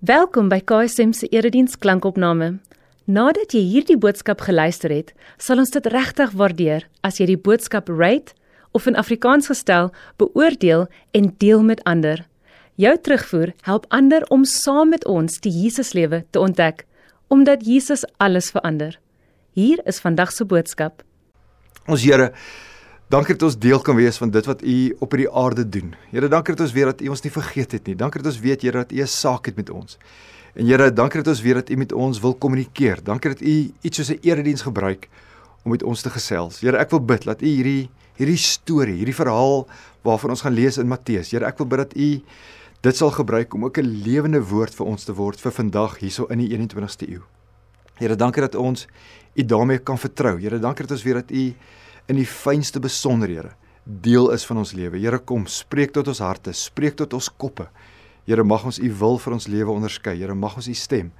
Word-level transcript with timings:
Welkom 0.00 0.46
by 0.48 0.62
KSM 0.64 1.10
se 1.12 1.26
erediens 1.28 1.74
klankopname. 1.76 2.54
Nadat 3.04 3.52
jy 3.52 3.60
hierdie 3.68 3.98
boodskap 4.00 4.40
geluister 4.46 4.88
het, 4.88 5.10
sal 5.36 5.60
ons 5.60 5.74
dit 5.74 5.88
regtig 5.92 6.32
waardeer 6.40 6.86
as 7.04 7.18
jy 7.20 7.26
die 7.28 7.36
boodskap 7.36 7.90
rate 7.92 8.32
of 8.72 8.88
in 8.88 8.96
Afrikaans 8.96 9.50
gestel 9.52 9.90
beoordeel 10.16 10.86
en 11.12 11.28
deel 11.44 11.60
met 11.68 11.84
ander. 11.84 12.24
Jou 12.80 12.94
terugvoer 12.96 13.52
help 13.68 13.84
ander 13.92 14.24
om 14.32 14.48
saam 14.48 14.88
met 14.96 15.04
ons 15.04 15.36
die 15.44 15.52
Jesuslewe 15.52 16.22
te 16.32 16.40
ontdek, 16.40 16.86
omdat 17.28 17.68
Jesus 17.68 18.06
alles 18.16 18.48
verander. 18.56 18.96
Hier 19.52 19.84
is 19.84 20.00
vandag 20.00 20.32
se 20.32 20.48
boodskap. 20.48 21.04
Ons 21.84 22.08
Here 22.08 22.32
Dankie 23.10 23.34
dat 23.34 23.42
ons 23.42 23.56
deel 23.58 23.80
kan 23.82 23.96
wees 23.98 24.20
van 24.22 24.30
dit 24.30 24.46
wat 24.46 24.60
U 24.62 24.74
op 25.02 25.14
hierdie 25.16 25.30
aarde 25.34 25.64
doen. 25.66 25.94
Here, 26.12 26.28
dankie 26.30 26.54
dat 26.54 26.60
ons 26.68 26.74
weet 26.76 26.86
dat 26.92 27.00
U 27.02 27.08
ons 27.10 27.22
nie 27.24 27.32
vergeet 27.34 27.72
het 27.74 27.88
nie. 27.90 27.96
Dankie 27.98 28.22
dat 28.22 28.30
ons 28.30 28.38
weet 28.38 28.62
Here 28.62 28.84
dat 28.84 28.92
U 28.94 29.00
'n 29.02 29.06
saak 29.10 29.46
het 29.50 29.56
met 29.56 29.70
ons. 29.70 29.98
En 30.54 30.66
Here, 30.66 30.92
dankie 30.92 31.18
dat 31.22 31.32
ons 31.32 31.40
weet 31.42 31.54
dat 31.54 31.70
U 31.70 31.76
met 31.76 31.92
ons 31.92 32.20
wil 32.20 32.34
kommunikeer. 32.34 33.02
Dankie 33.02 33.30
dat 33.30 33.40
U 33.40 33.72
iets 33.82 33.96
soos 33.96 34.10
'n 34.10 34.18
erediens 34.22 34.62
gebruik 34.62 35.08
om 35.64 35.70
met 35.70 35.82
ons 35.82 36.02
te 36.02 36.10
gesels. 36.10 36.60
Here, 36.60 36.76
ek 36.76 36.90
wil 36.90 37.00
bid 37.00 37.24
dat 37.24 37.42
U 37.42 37.46
hierdie 37.46 37.90
hierdie 38.14 38.36
storie, 38.36 38.94
hierdie 38.94 39.14
verhaal 39.14 39.66
waarvan 40.02 40.30
ons 40.30 40.40
gaan 40.40 40.54
lees 40.54 40.78
in 40.78 40.86
Matteus. 40.86 41.30
Here, 41.30 41.46
ek 41.46 41.58
wil 41.58 41.66
bid 41.66 41.78
dat 41.78 41.96
U 41.96 42.22
dit 42.80 42.96
sal 42.96 43.10
gebruik 43.10 43.54
om 43.54 43.64
ook 43.64 43.78
'n 43.78 44.02
lewende 44.04 44.40
woord 44.40 44.74
vir 44.74 44.86
ons 44.86 45.04
te 45.04 45.12
word 45.12 45.40
vir 45.40 45.52
vandag 45.52 45.98
hierso 45.98 46.26
in 46.26 46.38
die 46.38 46.48
21ste 46.48 47.08
eeu. 47.08 47.22
Here, 47.94 48.16
dankie 48.16 48.40
dat 48.42 48.54
ons 48.54 48.86
U 49.34 49.44
daarmee 49.44 49.78
kan 49.78 49.98
vertrou. 49.98 50.38
Here, 50.38 50.58
dankie 50.58 50.86
dat 50.86 50.90
ons 50.92 51.02
weet 51.02 51.14
dat 51.14 51.30
U 51.30 51.54
in 52.10 52.18
die 52.18 52.26
fynste 52.26 52.82
besonderhede 52.82 53.54
deel 53.84 54.30
is 54.34 54.44
van 54.46 54.60
ons 54.62 54.74
lewe. 54.76 54.98
Here 55.00 55.18
kom, 55.18 55.46
spreek 55.50 55.94
tot 55.94 56.10
ons 56.10 56.20
harte, 56.22 56.52
spreek 56.54 56.98
tot 56.98 57.14
ons 57.16 57.30
koppe. 57.40 57.68
Here 58.28 58.44
mag 58.44 58.66
ons 58.68 58.78
u 58.78 58.90
wil 59.00 59.18
vir 59.22 59.36
ons 59.36 59.48
lewe 59.50 59.72
onderskei. 59.72 60.16
Here 60.20 60.34
mag 60.36 60.58
ons 60.60 60.68
u 60.70 60.74
stem 60.76 61.10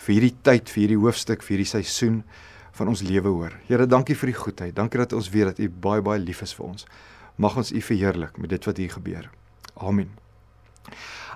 vir 0.00 0.14
hierdie 0.16 0.34
tyd, 0.46 0.70
vir 0.72 0.82
hierdie 0.84 1.00
hoofstuk, 1.00 1.44
vir 1.44 1.56
hierdie 1.56 1.70
seisoen 1.72 2.22
van 2.76 2.92
ons 2.92 3.02
lewe 3.04 3.32
hoor. 3.32 3.56
Here, 3.68 3.86
dankie 3.88 4.16
vir 4.16 4.32
die 4.32 4.38
goedheid. 4.38 4.74
Dankie 4.76 5.00
dat 5.02 5.14
ons 5.16 5.28
weet 5.32 5.50
dat 5.50 5.60
u 5.60 5.68
baie 5.68 6.04
baie 6.04 6.22
lief 6.22 6.42
is 6.46 6.54
vir 6.56 6.70
ons. 6.70 6.86
Mag 7.40 7.56
ons 7.60 7.72
u 7.72 7.82
verheerlik 7.84 8.38
met 8.40 8.52
dit 8.52 8.68
wat 8.68 8.80
hier 8.80 8.92
gebeur. 8.94 9.30
Amen. 9.76 10.10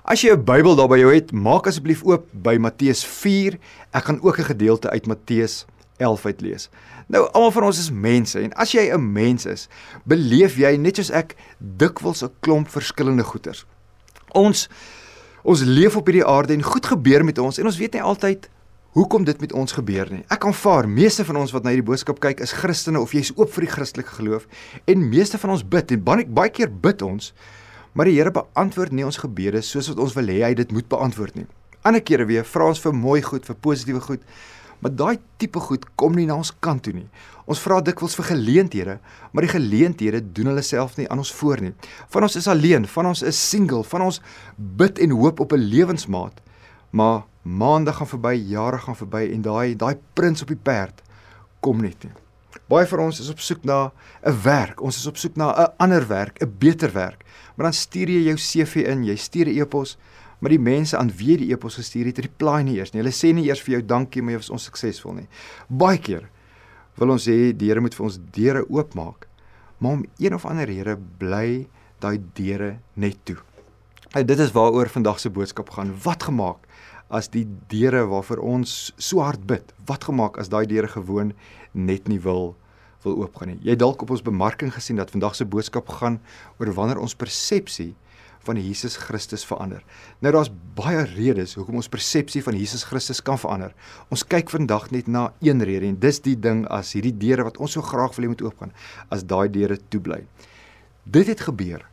As 0.05 0.21
jy 0.21 0.31
'n 0.33 0.45
Bybel 0.45 0.75
daar 0.75 0.87
by 0.87 0.99
jou 0.99 1.13
het, 1.13 1.31
maak 1.31 1.67
asseblief 1.67 2.03
oop 2.05 2.27
by 2.31 2.57
Matteus 2.57 3.03
4. 3.05 3.57
Ek 3.91 4.03
gaan 4.05 4.21
ook 4.21 4.39
'n 4.39 4.53
gedeelte 4.53 4.89
uit 4.89 5.07
Matteus 5.07 5.65
11 5.97 6.25
uitlees. 6.25 6.69
Nou 7.07 7.23
almal 7.31 7.51
van 7.51 7.63
ons 7.69 7.79
is 7.79 7.91
mense 7.91 8.39
en 8.39 8.53
as 8.53 8.71
jy 8.71 8.89
'n 8.91 9.11
mens 9.11 9.45
is, 9.45 9.67
beleef 10.03 10.57
jy 10.57 10.75
net 10.77 10.95
soos 10.95 11.11
ek 11.11 11.35
dikwels 11.59 12.23
'n 12.23 12.31
klomp 12.39 12.69
verskillende 12.69 13.23
goeters. 13.23 13.65
Ons 14.33 14.69
ons 15.43 15.61
leef 15.61 15.95
op 15.95 16.05
hierdie 16.05 16.25
aarde 16.25 16.53
en 16.53 16.63
goed 16.63 16.85
gebeur 16.85 17.23
met 17.23 17.37
ons 17.37 17.57
en 17.57 17.65
ons 17.65 17.77
weet 17.77 17.93
nie 17.93 18.01
altyd 18.01 18.49
hoekom 18.95 19.23
dit 19.23 19.41
met 19.43 19.53
ons 19.53 19.71
gebeur 19.71 20.07
nie. 20.11 20.23
Ek 20.31 20.45
aanvaar 20.45 20.87
meeste 20.87 21.25
van 21.27 21.35
ons 21.35 21.51
wat 21.51 21.63
na 21.63 21.73
hierdie 21.73 21.85
boodskap 21.85 22.19
kyk 22.23 22.39
is 22.39 22.53
Christene 22.55 22.99
of 22.99 23.11
jy's 23.11 23.33
oop 23.35 23.51
vir 23.51 23.65
die 23.67 23.71
Christelike 23.71 24.15
geloof 24.15 24.47
en 24.87 25.09
meeste 25.09 25.37
van 25.37 25.49
ons 25.49 25.65
bid 25.67 25.91
en 25.91 26.03
baie 26.03 26.25
baie 26.25 26.49
keer 26.49 26.71
bid 26.71 27.01
ons, 27.01 27.33
maar 27.93 28.05
die 28.05 28.15
Here 28.15 28.31
beantwoord 28.31 28.95
nie 28.95 29.05
ons 29.05 29.19
gebede 29.19 29.61
soos 29.61 29.89
wat 29.91 29.99
ons 29.99 30.15
wil 30.15 30.31
hê 30.31 30.41
hy 30.45 30.53
dit 30.53 30.71
moet 30.71 30.87
beantwoord 30.87 31.35
nie. 31.35 31.47
Ander 31.83 32.01
kere 32.01 32.25
weer 32.25 32.47
vra 32.47 32.69
ons 32.71 32.79
vir 32.81 32.95
mooi 32.95 33.19
goed, 33.21 33.45
vir 33.45 33.59
positiewe 33.61 33.99
goed. 34.01 34.23
Maar 34.79 34.95
daai 34.95 35.19
tipe 35.37 35.59
goed 35.59 35.85
kom 35.95 36.15
nie 36.15 36.25
na 36.25 36.35
ons 36.35 36.53
kant 36.59 36.83
toe 36.83 36.93
nie. 36.93 37.07
Ons 37.45 37.61
vra 37.61 37.81
dikwels 37.81 38.15
vir 38.17 38.25
geleenthede, 38.31 38.97
maar 39.31 39.45
die 39.45 39.53
geleenthede 39.53 40.21
doen 40.33 40.49
hulle 40.51 40.63
self 40.65 40.97
nie 40.97 41.07
aan 41.09 41.21
ons 41.21 41.33
voor 41.33 41.61
nie. 41.61 41.73
Van 42.09 42.25
ons 42.25 42.35
is 42.35 42.47
alleen, 42.47 42.87
van 42.87 43.05
ons 43.05 43.21
is 43.21 43.49
single, 43.49 43.83
van 43.83 44.01
ons 44.01 44.21
bid 44.57 44.99
en 44.99 45.11
hoop 45.11 45.39
op 45.39 45.53
'n 45.53 45.69
lewensmaat. 45.73 46.41
Maar 46.91 47.23
maande 47.41 47.93
gaan 47.93 48.07
verby, 48.07 48.33
jare 48.33 48.77
gaan 48.77 48.95
verby 48.95 49.29
en 49.33 49.41
daai 49.41 49.75
daai 49.75 49.95
prins 50.13 50.41
op 50.41 50.47
die 50.47 50.63
perd 50.63 51.01
kom 51.59 51.81
net 51.81 52.03
nie. 52.03 52.13
Baie 52.69 52.87
van 52.89 52.99
ons 52.99 53.19
is 53.19 53.29
op 53.29 53.39
soek 53.39 53.63
na 53.63 53.91
'n 54.25 54.41
werk. 54.43 54.81
Ons 54.81 54.97
is 54.97 55.05
op 55.05 55.17
soek 55.17 55.35
na 55.35 55.53
'n 55.53 55.73
ander 55.77 56.07
werk, 56.07 56.41
'n 56.41 56.55
beter 56.57 56.91
werk. 56.91 57.23
Maar 57.55 57.65
dan 57.65 57.73
stuur 57.73 58.09
jy 58.09 58.23
jou 58.23 58.37
CV 58.37 58.75
in, 58.87 59.03
jy 59.03 59.15
stuur 59.15 59.45
'n 59.45 59.59
e-pos 59.59 59.97
maar 60.39 60.53
die 60.53 60.61
mense 60.61 60.97
aan 60.97 61.11
wie 61.17 61.37
die 61.39 61.51
e-pos 61.53 61.79
gestuur 61.79 62.09
het, 62.11 62.19
reply 62.25 62.61
nie 62.65 62.77
eers 62.79 62.93
nie. 62.93 63.01
Hulle 63.03 63.13
sê 63.15 63.31
nie 63.35 63.47
eers 63.47 63.63
vir 63.65 63.77
jou 63.77 63.85
dankie, 63.95 64.21
maar 64.21 64.35
jy 64.35 64.41
was 64.43 64.53
onsuksesvol 64.53 65.19
nie. 65.21 65.27
Baie 65.69 66.01
keer 66.01 66.29
wil 66.99 67.15
ons 67.15 67.27
hê 67.27 67.51
die 67.55 67.71
Here 67.71 67.83
moet 67.83 67.95
vir 67.95 68.05
ons 68.07 68.19
deure 68.35 68.63
oopmaak, 68.71 69.27
maar 69.79 69.99
om 69.99 70.05
een 70.21 70.35
of 70.35 70.45
ander 70.47 70.69
rede 70.69 70.95
bly 71.19 71.65
daai 72.03 72.19
deure 72.37 72.75
net 72.95 73.19
toe. 73.27 73.37
En 74.15 74.23
dit 74.27 74.39
is 74.39 74.53
waaroor 74.55 74.87
vandag 74.91 75.19
se 75.19 75.29
boodskap 75.29 75.73
gaan. 75.75 75.91
Wat 76.03 76.23
gemaak 76.23 76.63
as 77.11 77.27
die 77.33 77.43
deure 77.69 78.05
waarvoor 78.09 78.39
ons 78.41 78.93
so 78.97 79.21
hard 79.21 79.43
bid, 79.47 79.73
wat 79.89 80.07
gemaak 80.07 80.39
as 80.41 80.49
daai 80.49 80.65
deure 80.69 80.87
gewoon 80.89 81.33
net 81.73 82.07
nie 82.07 82.19
wil 82.19 82.55
wil 83.05 83.19
oopgaan 83.21 83.51
nie. 83.53 83.59
Jy 83.61 83.75
dalk 83.77 84.01
op 84.01 84.15
ons 84.15 84.23
bemarking 84.25 84.71
gesien 84.73 84.97
dat 84.97 85.11
vandag 85.13 85.35
se 85.37 85.45
boodskap 85.45 85.91
gaan 85.99 86.17
oor 86.57 86.71
wanneer 86.73 86.97
ons 86.97 87.13
persepsie 87.13 87.91
van 88.45 88.59
Jesus 88.61 88.95
Christus 89.01 89.45
verander. 89.47 89.83
Nou 90.21 90.31
daar's 90.35 90.51
baie 90.77 91.03
redes 91.15 91.55
hoekom 91.57 91.79
ons 91.81 91.89
persepsie 91.91 92.43
van 92.45 92.57
Jesus 92.57 92.85
Christus 92.87 93.21
kan 93.25 93.39
verander. 93.41 93.73
Ons 94.13 94.25
kyk 94.27 94.49
vandag 94.53 94.91
net 94.93 95.07
na 95.11 95.27
een 95.41 95.63
rede 95.65 95.89
en 95.89 95.99
dis 95.99 96.21
die 96.25 96.37
ding 96.39 96.65
as 96.73 96.93
hierdie 96.95 97.15
deure 97.17 97.47
wat 97.47 97.57
ons 97.57 97.77
so 97.77 97.85
graag 97.85 98.15
wil 98.15 98.27
hê 98.27 98.33
moet 98.33 98.45
oopgaan, 98.45 98.73
as 99.09 99.25
daai 99.25 99.49
deure 99.49 99.77
toe 99.89 100.01
bly. 100.01 100.21
Dit 101.05 101.27
het 101.27 101.41
gebeur 101.45 101.85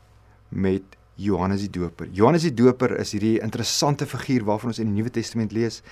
met 0.49 0.99
Johannes 1.21 1.61
die 1.67 1.73
Doper. 1.73 2.09
Johannes 2.13 2.47
die 2.47 2.55
Doper 2.57 2.97
is 3.01 3.13
hierdie 3.13 3.39
interessante 3.45 4.07
figuur 4.09 4.47
waarvan 4.49 4.73
ons 4.73 4.81
in 4.83 4.91
die 4.91 5.01
Nuwe 5.01 5.13
Testament 5.13 5.53
lees. 5.53 5.83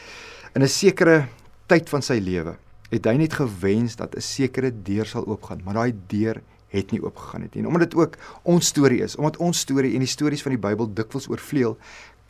In 0.54 0.62
'n 0.62 0.68
sekere 0.68 1.28
tyd 1.68 1.88
van 1.88 2.02
sy 2.02 2.18
lewe 2.18 2.56
het 2.90 3.06
hy 3.06 3.16
net 3.16 3.36
gewens 3.38 3.96
dat 3.96 4.16
'n 4.16 4.20
sekere 4.20 4.70
deur 4.70 5.06
sal 5.06 5.26
oopgaan, 5.26 5.60
maar 5.64 5.74
daai 5.74 5.94
deur 6.08 6.42
het 6.70 6.94
nie 6.94 7.02
oopgegaan 7.02 7.42
het 7.46 7.54
nie. 7.54 7.66
Omdat 7.66 7.90
dit 7.90 7.98
ook 7.98 8.16
ons 8.42 8.66
storie 8.66 9.02
is, 9.02 9.16
omdat 9.16 9.36
ons 9.42 9.58
storie 9.58 9.92
en 9.94 10.04
die 10.04 10.10
stories 10.10 10.42
van 10.42 10.54
die 10.54 10.62
Bybel 10.62 10.90
dikwels 10.94 11.28
oorvleuel, 11.30 11.76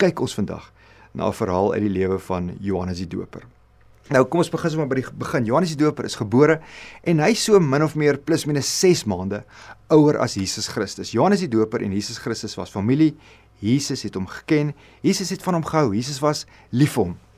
kyk 0.00 0.20
ons 0.20 0.34
vandag 0.34 0.72
na 1.12 1.28
'n 1.28 1.32
verhaal 1.32 1.72
uit 1.72 1.82
die 1.82 1.96
lewe 2.00 2.18
van 2.18 2.56
Johannes 2.60 2.98
die 2.98 3.06
Doper. 3.06 3.42
Nou 4.10 4.24
kom 4.24 4.40
ons 4.42 4.50
begin 4.50 4.70
sommer 4.70 4.88
by 4.88 4.94
die 4.94 5.06
begin. 5.14 5.44
Johannes 5.44 5.76
die 5.76 5.84
Doper 5.84 6.04
is 6.04 6.16
gebore 6.18 6.60
en 7.06 7.20
hy 7.22 7.34
so 7.34 7.60
min 7.60 7.82
of 7.82 7.94
meer 7.94 8.18
plus 8.18 8.42
minus 8.44 8.66
6 8.80 9.04
maande 9.04 9.44
ouer 9.88 10.18
as 10.18 10.34
Jesus 10.34 10.66
Christus. 10.66 11.12
Johannes 11.12 11.40
die 11.40 11.48
Doper 11.48 11.82
en 11.82 11.92
Jesus 11.92 12.18
Christus 12.18 12.56
was 12.56 12.70
familie. 12.70 13.14
Jesus 13.60 14.02
het 14.02 14.14
hom 14.14 14.26
geken. 14.26 14.74
Jesus 15.00 15.30
het 15.30 15.42
van 15.42 15.54
hom 15.54 15.64
gehou. 15.64 15.94
Jesus 15.94 16.18
was 16.18 16.46
lief 16.70 16.96
vir 16.96 17.04
hom. 17.04 17.29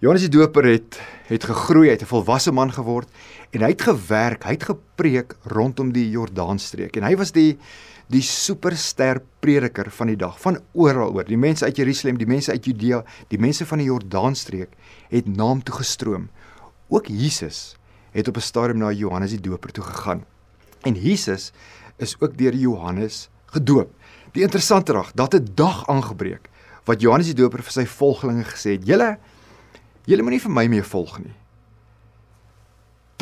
Johannes 0.00 0.22
die 0.24 0.32
Doper 0.32 0.64
het 0.64 0.96
het 1.28 1.44
gegroei, 1.44 1.90
hy 1.90 1.92
het 1.92 2.02
'n 2.02 2.08
volwasse 2.08 2.52
man 2.56 2.72
geword 2.72 3.08
en 3.52 3.60
hy 3.60 3.68
het 3.68 3.82
gewerk, 3.82 4.44
hy 4.44 4.56
het 4.56 4.64
gepreek 4.64 5.34
rondom 5.44 5.92
die 5.92 6.08
Jordaanstreek 6.10 6.96
en 6.96 7.02
hy 7.04 7.16
was 7.16 7.32
die 7.32 7.58
die 8.08 8.22
superster 8.22 9.20
prediker 9.40 9.90
van 9.90 10.06
die 10.06 10.16
dag 10.16 10.40
van 10.40 10.58
oral 10.72 11.12
oor. 11.12 11.24
Die 11.24 11.36
mense 11.36 11.64
uit 11.64 11.76
Jerusalem, 11.76 12.16
die 12.16 12.26
mense 12.26 12.50
uit 12.50 12.64
Judea, 12.64 13.04
die 13.28 13.38
mense 13.38 13.66
van 13.66 13.78
die 13.78 13.86
Jordaanstreek 13.86 14.70
het 15.10 15.26
na 15.26 15.44
hom 15.44 15.62
toe 15.62 15.74
gestroom. 15.74 16.30
Ook 16.88 17.06
Jesus 17.06 17.76
het 18.12 18.28
op 18.28 18.36
'n 18.36 18.40
stadium 18.40 18.78
na 18.78 18.90
Johannes 18.90 19.30
die 19.30 19.40
Doper 19.40 19.70
toe 19.70 19.84
gegaan. 19.84 20.24
En 20.82 20.94
Jesus 20.94 21.52
is 21.98 22.16
ook 22.20 22.38
deur 22.38 22.54
Johannes 22.54 23.28
gedoop. 23.52 23.92
Die 24.32 24.42
interessante 24.42 24.92
rag, 24.92 25.12
dat 25.12 25.34
'n 25.34 25.46
dag 25.54 25.86
aangebreek 25.86 26.48
wat 26.84 27.00
Johannes 27.00 27.26
die 27.26 27.42
Doper 27.42 27.62
vir 27.62 27.72
sy 27.72 27.86
volgelinge 27.86 28.44
gesê 28.44 28.70
het: 28.70 28.86
"Julle 28.86 29.18
Julle 30.10 30.24
moenie 30.26 30.42
vir 30.42 30.50
my 30.50 30.64
meer 30.66 30.86
volg 30.90 31.20
nie. 31.22 31.36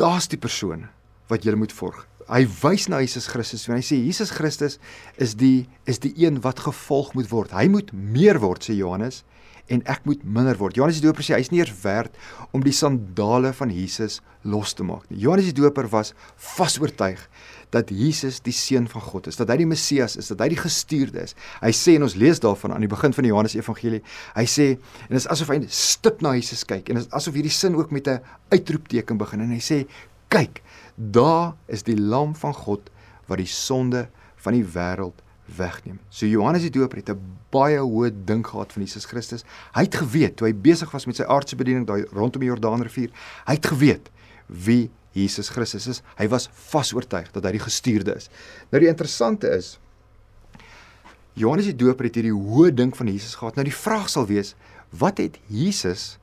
Daar's 0.01 0.25
die 0.31 0.39
persoon 0.41 0.87
wat 1.29 1.43
julle 1.45 1.59
moet 1.59 1.73
volg. 1.75 1.99
Hy 2.29 2.45
wys 2.63 2.87
na 2.89 3.01
Jesus 3.03 3.27
Christus 3.29 3.67
en 3.67 3.75
hy 3.75 3.83
sê 3.85 3.97
Jesus 4.01 4.31
Christus 4.33 4.79
is 5.21 5.35
die 5.37 5.67
is 5.89 6.01
die 6.01 6.13
een 6.17 6.39
wat 6.41 6.63
gevolg 6.65 7.11
moet 7.17 7.29
word. 7.29 7.53
Hy 7.53 7.67
moet 7.69 7.93
meer 7.93 8.41
word 8.41 8.65
sê 8.65 8.73
Johannes 8.77 9.21
en 9.69 9.83
ek 9.85 10.01
moet 10.09 10.23
minder 10.25 10.57
word. 10.57 10.77
Johannes 10.77 10.97
die 10.97 11.05
Doper 11.05 11.25
sê 11.25 11.35
hy's 11.37 11.51
nie 11.53 11.61
eers 11.61 11.75
werd 11.83 12.17
om 12.57 12.65
die 12.65 12.73
sandale 12.73 13.53
van 13.53 13.69
Jesus 13.73 14.17
los 14.41 14.73
te 14.73 14.85
maak 14.85 15.05
nie. 15.11 15.19
Johannes 15.21 15.51
die 15.51 15.57
Doper 15.61 15.91
was 15.93 16.15
vas 16.57 16.79
oortuig 16.81 17.21
dat 17.69 17.89
Jesus 17.93 18.39
die 18.41 18.53
seun 18.53 18.87
van 18.89 19.01
God 19.01 19.27
is, 19.29 19.37
dat 19.37 19.49
hy 19.51 19.59
die 19.61 19.69
Messias 19.69 20.17
is, 20.17 20.31
dat 20.31 20.41
hy 20.41 20.49
die 20.55 20.59
gestuurde 20.59 21.21
is. 21.21 21.35
Hy 21.61 21.71
sê 21.75 21.95
en 21.99 22.07
ons 22.07 22.17
lees 22.17 22.41
daarvan 22.41 22.73
aan 22.73 22.85
die 22.85 22.91
begin 22.91 23.13
van 23.13 23.27
die 23.27 23.31
Johannes 23.31 23.55
Evangelie. 23.57 24.01
Hy 24.35 24.45
sê 24.49 24.67
en 24.73 25.13
dit 25.13 25.21
is 25.21 25.29
asof 25.29 25.53
hy 25.53 25.61
stip 25.67 26.23
na 26.25 26.33
Jesus 26.37 26.65
kyk 26.69 26.89
en 26.89 26.99
dit 26.99 27.05
is 27.05 27.13
asof 27.15 27.37
hierdie 27.37 27.53
sin 27.53 27.77
ook 27.77 27.93
met 27.93 28.07
'n 28.07 28.21
uitroepteken 28.49 29.17
begin 29.17 29.41
en 29.41 29.51
hy 29.53 29.61
sê 29.61 29.85
kyk, 30.29 30.61
daar 30.95 31.55
is 31.67 31.83
die 31.83 31.97
lam 31.97 32.35
van 32.35 32.53
God 32.53 32.89
wat 33.27 33.37
die 33.37 33.49
sonde 33.49 34.09
van 34.35 34.53
die 34.53 34.65
wêreld 34.65 35.21
wegneem. 35.57 35.99
So 36.09 36.25
Johannes 36.25 36.61
die 36.61 36.73
Doper 36.73 36.97
het 36.97 37.09
'n 37.09 37.21
baie 37.51 37.79
hoë 37.79 38.11
dink 38.25 38.47
gehad 38.47 38.73
van 38.73 38.83
Jesus 38.83 39.05
Christus. 39.05 39.43
Hy 39.73 39.81
het 39.81 39.95
geweet 39.95 40.35
toe 40.35 40.47
hy 40.47 40.53
besig 40.53 40.91
was 40.91 41.05
met 41.05 41.15
sy 41.15 41.23
aardse 41.23 41.55
bediening 41.55 41.85
daai 41.85 42.05
rondom 42.11 42.41
die 42.41 42.49
Jordaanrivier, 42.49 43.09
hy 43.45 43.53
het 43.53 43.65
geweet 43.65 44.09
wie 44.47 44.89
Jesus 45.17 45.49
Christus 45.49 45.87
is. 45.87 46.01
Hy 46.19 46.27
was 46.31 46.49
vas 46.69 46.93
oortuig 46.93 47.31
dat 47.33 47.45
hy 47.45 47.55
die 47.57 47.63
gestuurde 47.63 48.15
is. 48.15 48.29
Nou 48.71 48.81
die 48.83 48.91
interessante 48.91 49.49
is 49.55 49.77
Johannes 51.39 51.69
die 51.69 51.77
Doper 51.77 52.09
het 52.09 52.17
hierdie 52.19 52.35
hoë 52.35 52.73
dink 52.75 52.97
van 52.99 53.07
Jesus 53.07 53.37
gehad. 53.39 53.55
Nou 53.55 53.63
die 53.67 53.75
vraag 53.75 54.09
sal 54.11 54.27
wees, 54.27 54.55
wat 54.91 55.21
het 55.21 55.37
Jesus 55.47 56.17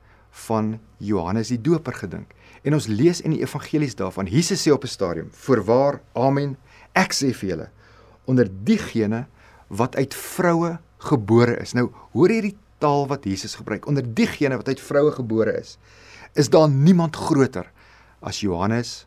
van 0.45 0.75
Johannes 1.01 1.49
die 1.49 1.61
Doper 1.61 1.95
gedink? 1.97 2.35
En 2.67 2.75
ons 2.77 2.89
lees 2.91 3.23
in 3.25 3.33
die 3.33 3.41
evangelies 3.41 3.95
daarvan. 3.97 4.29
Jesus 4.29 4.61
sê 4.61 4.73
op 4.73 4.83
'n 4.83 4.91
stadium: 4.91 5.29
"Voorwaar, 5.31 6.01
amen, 6.13 6.57
ek 6.93 7.13
sê 7.13 7.33
vir 7.33 7.49
julle, 7.49 7.69
onder 8.25 8.47
diegene 8.63 9.25
wat 9.69 9.95
uit 9.95 10.13
vroue 10.13 10.79
gebore 10.97 11.57
is." 11.61 11.73
Nou, 11.73 11.91
hoor 12.13 12.29
hierdie 12.29 12.57
taal 12.77 13.07
wat 13.07 13.23
Jesus 13.23 13.55
gebruik. 13.55 13.87
Onder 13.87 14.03
diegene 14.13 14.57
wat 14.57 14.67
uit 14.67 14.81
vroue 14.81 15.11
gebore 15.11 15.59
is, 15.59 15.77
is 16.33 16.49
daar 16.49 16.69
niemand 16.69 17.15
groter 17.15 17.71
as 18.21 18.41
Johannes 18.41 19.05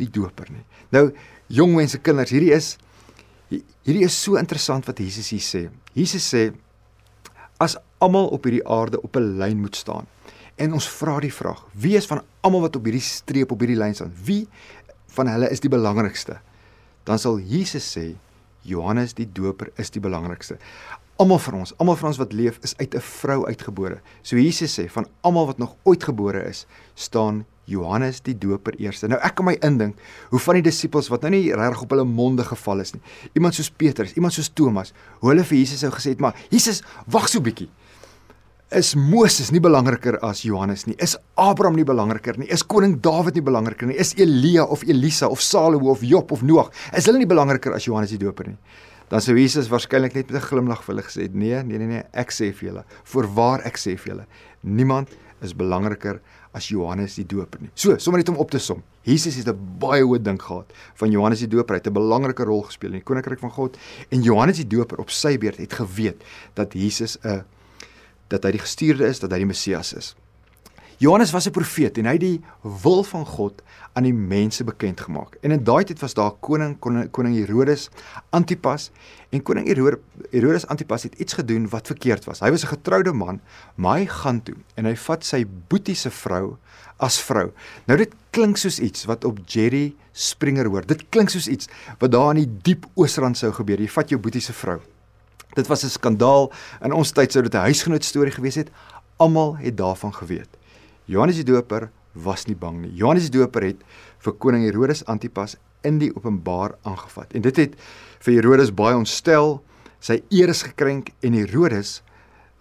die 0.00 0.08
Doper 0.10 0.50
nie. 0.50 0.64
Nou, 0.94 1.10
jong 1.48 1.74
mense, 1.76 2.00
kinders, 2.02 2.32
hierdie 2.34 2.52
is 2.54 2.74
hierdie 3.84 4.04
is 4.06 4.16
so 4.16 4.38
interessant 4.40 4.86
wat 4.88 4.98
Jesus 4.98 5.28
hier 5.30 5.44
sê. 5.44 5.62
Jesus 5.94 6.24
sê 6.26 6.48
as 7.62 7.76
almal 8.02 8.30
op 8.34 8.46
hierdie 8.48 8.64
aarde 8.66 9.00
op 9.00 9.16
'n 9.16 9.38
lyn 9.38 9.60
moet 9.60 9.76
staan. 9.76 10.06
En 10.56 10.72
ons 10.72 10.88
vra 10.88 11.20
die 11.20 11.32
vraag: 11.32 11.64
Wie 11.72 11.96
is 11.96 12.06
van 12.06 12.22
almal 12.40 12.60
wat 12.60 12.76
op 12.76 12.84
hierdie 12.84 13.02
streep 13.02 13.52
op 13.52 13.60
hierdie 13.60 13.78
lyn 13.78 13.94
staan? 13.94 14.12
Wie 14.24 14.48
van 15.06 15.28
hulle 15.28 15.50
is 15.50 15.60
die 15.60 15.70
belangrikste? 15.70 16.40
Dan 17.04 17.18
sal 17.18 17.38
Jesus 17.38 17.96
sê 17.96 18.14
Johannes 18.62 19.14
die 19.14 19.28
Doper 19.32 19.70
is 19.76 19.90
die 19.90 20.00
belangrikste. 20.00 20.58
Almal 21.22 21.38
van 21.38 21.60
ons, 21.60 21.70
almal 21.78 21.94
van 21.94 22.10
ons 22.10 22.18
wat 22.18 22.32
leef 22.34 22.56
is 22.66 22.74
uit 22.76 22.94
'n 22.94 23.00
vrou 23.00 23.46
uitgebore. 23.46 24.00
So 24.22 24.36
Jesus 24.36 24.74
sê 24.78 24.90
van 24.90 25.06
almal 25.22 25.46
wat 25.46 25.58
nog 25.58 25.76
ooit 25.84 26.02
gebore 26.04 26.42
is, 26.48 26.66
staan 26.94 27.44
Johannes 27.64 28.20
die 28.20 28.34
Doper 28.38 28.74
eerste. 28.76 29.08
Nou 29.08 29.20
ek 29.22 29.34
kan 29.34 29.44
my 29.44 29.56
indink 29.60 29.96
hoe 30.30 30.38
van 30.38 30.54
die 30.54 30.62
disippels 30.62 31.08
wat 31.08 31.22
nou 31.22 31.30
nie 31.30 31.54
regtig 31.54 31.82
op 31.82 31.90
hulle 31.90 32.04
monde 32.04 32.44
geval 32.44 32.80
is 32.80 32.92
nie. 32.94 33.02
Iemand 33.34 33.54
soos 33.54 33.70
Petrus, 33.70 34.12
iemand 34.18 34.32
soos 34.32 34.50
Thomas, 34.52 34.92
hoe 35.20 35.30
hulle 35.30 35.44
vir 35.44 35.58
Jesus 35.58 35.80
sou 35.80 35.90
gesê 35.90 36.08
het, 36.08 36.20
maar 36.20 36.34
Jesus, 36.50 36.82
wag 37.06 37.28
so 37.28 37.40
bietjie. 37.40 37.68
Is 38.74 38.94
Moses 38.94 39.52
nie 39.52 39.60
belangriker 39.60 40.18
as 40.18 40.42
Johannes 40.42 40.86
nie? 40.86 40.96
Is 40.98 41.16
Abraham 41.36 41.76
nie 41.76 41.84
belangriker 41.84 42.38
nie? 42.38 42.48
Is 42.50 42.64
koning 42.66 43.00
Dawid 43.00 43.34
nie 43.34 43.42
belangriker 43.42 43.86
nie? 43.86 43.94
Is 43.96 44.14
Elia 44.18 44.64
of 44.64 44.82
Elisa 44.82 45.28
of 45.28 45.40
Salomo 45.40 45.92
of 45.92 46.02
Job 46.02 46.32
of 46.32 46.42
Noag, 46.42 46.72
is 46.92 47.06
hulle 47.06 47.18
nie 47.18 47.28
belangriker 47.30 47.72
as 47.72 47.84
Johannes 47.86 48.10
die 48.10 48.18
Doper 48.18 48.48
nie? 48.48 48.58
Dan 49.08 49.20
sou 49.20 49.36
Jesus 49.36 49.68
waarskynlik 49.68 50.14
net 50.14 50.30
met 50.30 50.42
'n 50.42 50.46
glimlag 50.46 50.84
vir 50.84 50.94
hulle 50.94 51.06
gesê 51.06 51.22
het: 51.22 51.34
"Nee, 51.34 51.62
nee, 51.62 51.78
nee, 51.78 51.86
nee, 51.86 52.02
ek 52.12 52.30
sê 52.30 52.52
vir 52.52 52.68
julle, 52.68 52.84
voorwaar 53.04 53.60
ek 53.64 53.76
sê 53.76 53.96
vir 53.98 54.12
julle, 54.12 54.26
niemand 54.62 55.08
is 55.42 55.54
belangriker 55.54 56.20
as 56.54 56.68
Johannes 56.70 57.16
die 57.18 57.26
Doper 57.26 57.60
nie. 57.64 57.70
So, 57.74 57.96
sommer 57.98 58.22
net 58.22 58.30
om 58.30 58.38
op 58.42 58.52
te 58.52 58.60
som. 58.62 58.82
Jesus 59.04 59.36
het 59.36 59.48
'n 59.48 59.78
baie 59.78 60.02
hoë 60.02 60.22
ding 60.22 60.40
gehad 60.40 60.72
van 60.94 61.10
Johannes 61.10 61.40
die 61.40 61.48
Doper. 61.48 61.74
Hy 61.74 61.80
het 61.82 61.86
'n 61.88 61.92
belangrike 61.92 62.44
rol 62.44 62.62
gespeel 62.62 62.92
in 62.92 63.02
die 63.02 63.04
koninkryk 63.04 63.40
van 63.40 63.50
God 63.50 63.76
en 64.10 64.22
Johannes 64.22 64.56
die 64.56 64.66
Doper 64.66 64.98
op 64.98 65.10
sy 65.10 65.38
beurt 65.38 65.58
het 65.58 65.72
geweet 65.72 66.22
dat 66.54 66.72
Jesus 66.72 67.18
'n 67.24 67.44
dat 68.28 68.44
hy 68.44 68.50
die 68.52 68.60
gestuurde 68.60 69.06
is, 69.06 69.20
dat 69.20 69.30
hy 69.30 69.38
die 69.38 69.46
Messias 69.46 69.92
is. 69.92 70.14
Johannes 70.98 71.30
was 71.30 71.46
'n 71.46 71.50
profeet 71.50 71.98
en 71.98 72.04
hy 72.04 72.12
het 72.12 72.20
die 72.20 72.40
wil 72.62 73.02
van 73.02 73.26
God 73.26 73.62
aan 73.92 74.02
die 74.02 74.14
mense 74.14 74.64
bekend 74.64 75.00
gemaak. 75.00 75.36
En 75.42 75.50
in 75.50 75.64
daai 75.64 75.84
tyd 75.84 76.00
was 76.00 76.14
daar 76.14 76.30
koning 76.30 76.78
koning, 77.10 77.36
Herodes 77.36 77.88
Antipas 78.30 78.90
en 79.30 79.42
koning 79.42 79.66
Herodes 80.30 80.66
Antipas 80.66 81.02
het 81.02 81.14
iets 81.14 81.32
gedoen 81.32 81.68
wat 81.68 81.86
verkeerd 81.86 82.24
was. 82.24 82.40
Hy 82.40 82.50
was 82.50 82.62
'n 82.62 82.76
getroude 82.76 83.12
man, 83.12 83.40
maar 83.74 83.98
hy 83.98 84.06
gaan 84.06 84.42
toe 84.42 84.56
en 84.74 84.84
hy 84.84 84.96
vat 84.96 85.24
sy 85.24 85.46
boetie 85.68 85.94
se 85.94 86.10
vrou 86.10 86.56
as 86.96 87.20
vrou. 87.20 87.52
Nou 87.86 87.98
dit 87.98 88.12
klink 88.30 88.56
soos 88.56 88.78
iets 88.78 89.04
wat 89.04 89.24
op 89.24 89.38
Jerry 89.46 89.94
Springer 90.12 90.66
hoor. 90.66 90.86
Dit 90.86 91.08
klink 91.08 91.28
soos 91.28 91.48
iets 91.48 91.68
wat 91.98 92.10
daar 92.10 92.36
in 92.36 92.44
die 92.44 92.58
diep 92.62 92.86
Oosrand 92.94 93.36
sou 93.36 93.52
gebeur. 93.52 93.80
Jy 93.80 93.88
vat 93.88 94.08
jou 94.08 94.20
boetie 94.20 94.40
se 94.40 94.52
vrou. 94.52 94.80
Dit 95.54 95.66
was 95.66 95.84
'n 95.84 95.88
skandaal. 95.88 96.52
In 96.82 96.92
ons 96.92 97.10
tyd 97.12 97.32
sou 97.32 97.42
dit 97.42 97.54
'n 97.54 97.58
huisgenoot 97.58 98.04
storie 98.04 98.32
gewees 98.32 98.54
het. 98.54 98.70
Almal 99.16 99.56
het 99.56 99.76
daarvan 99.76 100.14
geweet. 100.14 100.48
Johannes 101.06 101.36
die 101.36 101.44
Doper 101.44 101.90
was 102.14 102.46
nie 102.48 102.56
bang 102.56 102.80
nie. 102.80 102.92
Johannes 102.96 103.28
die 103.28 103.38
Doper 103.38 103.66
het 103.66 103.82
vir 104.24 104.36
koning 104.40 104.64
Herodes 104.64 105.02
Antipas 105.10 105.58
in 105.84 105.98
die 106.00 106.10
openbaar 106.14 106.78
aangevat. 106.88 107.34
En 107.36 107.44
dit 107.44 107.60
het 107.60 107.76
vir 108.24 108.38
Herodes 108.38 108.72
baie 108.72 108.96
ontstel, 108.96 109.58
sy 110.00 110.22
eer 110.32 110.52
is 110.52 110.64
gekrenk 110.64 111.12
en 111.24 111.36
Herodes 111.36 111.98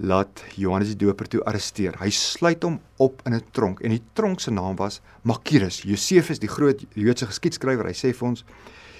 laat 0.04 0.42
Johannes 0.60 0.92
die 0.92 1.00
Doper 1.06 1.30
toe 1.32 1.44
arresteer. 1.48 1.96
Hy 2.02 2.10
sluit 2.12 2.66
hom 2.68 2.82
op 3.00 3.22
in 3.26 3.34
'n 3.34 3.44
tronk 3.54 3.82
en 3.82 3.92
die 3.92 4.04
tronk 4.14 4.42
se 4.42 4.52
naam 4.52 4.76
was 4.76 5.02
Makirus. 5.24 5.84
Josefus, 5.84 6.40
die 6.40 6.50
groot 6.50 6.84
Joodse 6.96 7.28
geskiedskrywer, 7.28 7.86
hy 7.86 7.94
sê 7.94 8.14
vir 8.14 8.28
ons 8.28 8.44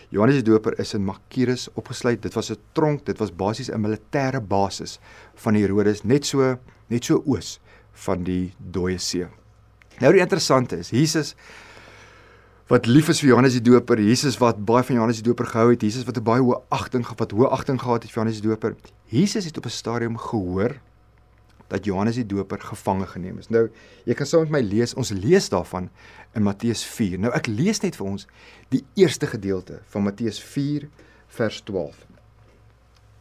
Johannes 0.10 0.44
die 0.44 0.52
Doper 0.52 0.80
is 0.80 0.94
in 0.94 1.04
Makirus 1.04 1.70
opgesluit. 1.76 2.22
Dit 2.22 2.34
was 2.36 2.52
'n 2.52 2.58
tronk, 2.74 3.06
dit 3.06 3.18
was 3.18 3.32
basies 3.32 3.70
'n 3.70 3.82
militêre 3.82 4.40
basis 4.40 5.00
van 5.36 5.56
Herodes 5.56 6.04
net 6.04 6.26
so 6.26 6.58
net 6.90 7.04
so 7.04 7.24
oos 7.26 7.60
van 7.94 8.24
die 8.24 8.54
dooie 8.58 8.98
see. 8.98 9.28
Nou 10.02 10.12
die 10.14 10.22
interessante 10.24 10.80
is, 10.82 10.90
Jesus 10.90 11.36
wat 12.72 12.88
lief 12.88 13.10
is 13.12 13.20
vir 13.20 13.34
Johannes 13.34 13.58
die 13.58 13.62
Doper, 13.62 14.00
Jesus 14.00 14.40
wat 14.42 14.62
baie 14.66 14.86
van 14.88 14.96
Johannes 14.96 15.20
die 15.20 15.28
Doper 15.28 15.46
gehou 15.46 15.74
het, 15.74 15.84
Jesus 15.84 16.06
wat 16.08 16.18
'n 16.18 16.24
baie 16.24 16.42
hoë 16.42 16.62
agting 16.70 17.06
gehad, 17.06 17.32
hoë 17.32 17.52
agting 17.52 17.80
gehad 17.80 18.04
het 18.04 18.12
vir 18.12 18.24
Johannes 18.24 18.42
die 18.42 18.50
Doper. 18.50 18.76
Jesus 19.10 19.46
het 19.46 19.58
op 19.58 19.66
'n 19.66 19.70
stadium 19.70 20.18
gehoor 20.18 20.80
dat 21.68 21.86
Johannes 21.86 22.16
die 22.16 22.26
Doper 22.26 22.62
gevange 22.62 23.08
geneem 23.08 23.38
is. 23.38 23.50
Nou, 23.50 23.70
jy 24.06 24.14
kan 24.14 24.26
saam 24.26 24.42
met 24.42 24.52
my 24.52 24.62
lees, 24.62 24.94
ons 24.94 25.10
lees 25.10 25.50
daarvan 25.50 25.90
in 26.36 26.44
Matteus 26.44 26.84
4. 26.86 27.20
Nou 27.20 27.34
ek 27.34 27.48
lees 27.48 27.82
net 27.82 27.96
vir 27.96 28.06
ons 28.06 28.28
die 28.70 28.84
eerste 29.00 29.28
gedeelte 29.28 29.82
van 29.94 30.04
Matteus 30.04 30.42
4 30.42 30.90
vers 31.28 31.62
12. 31.62 32.06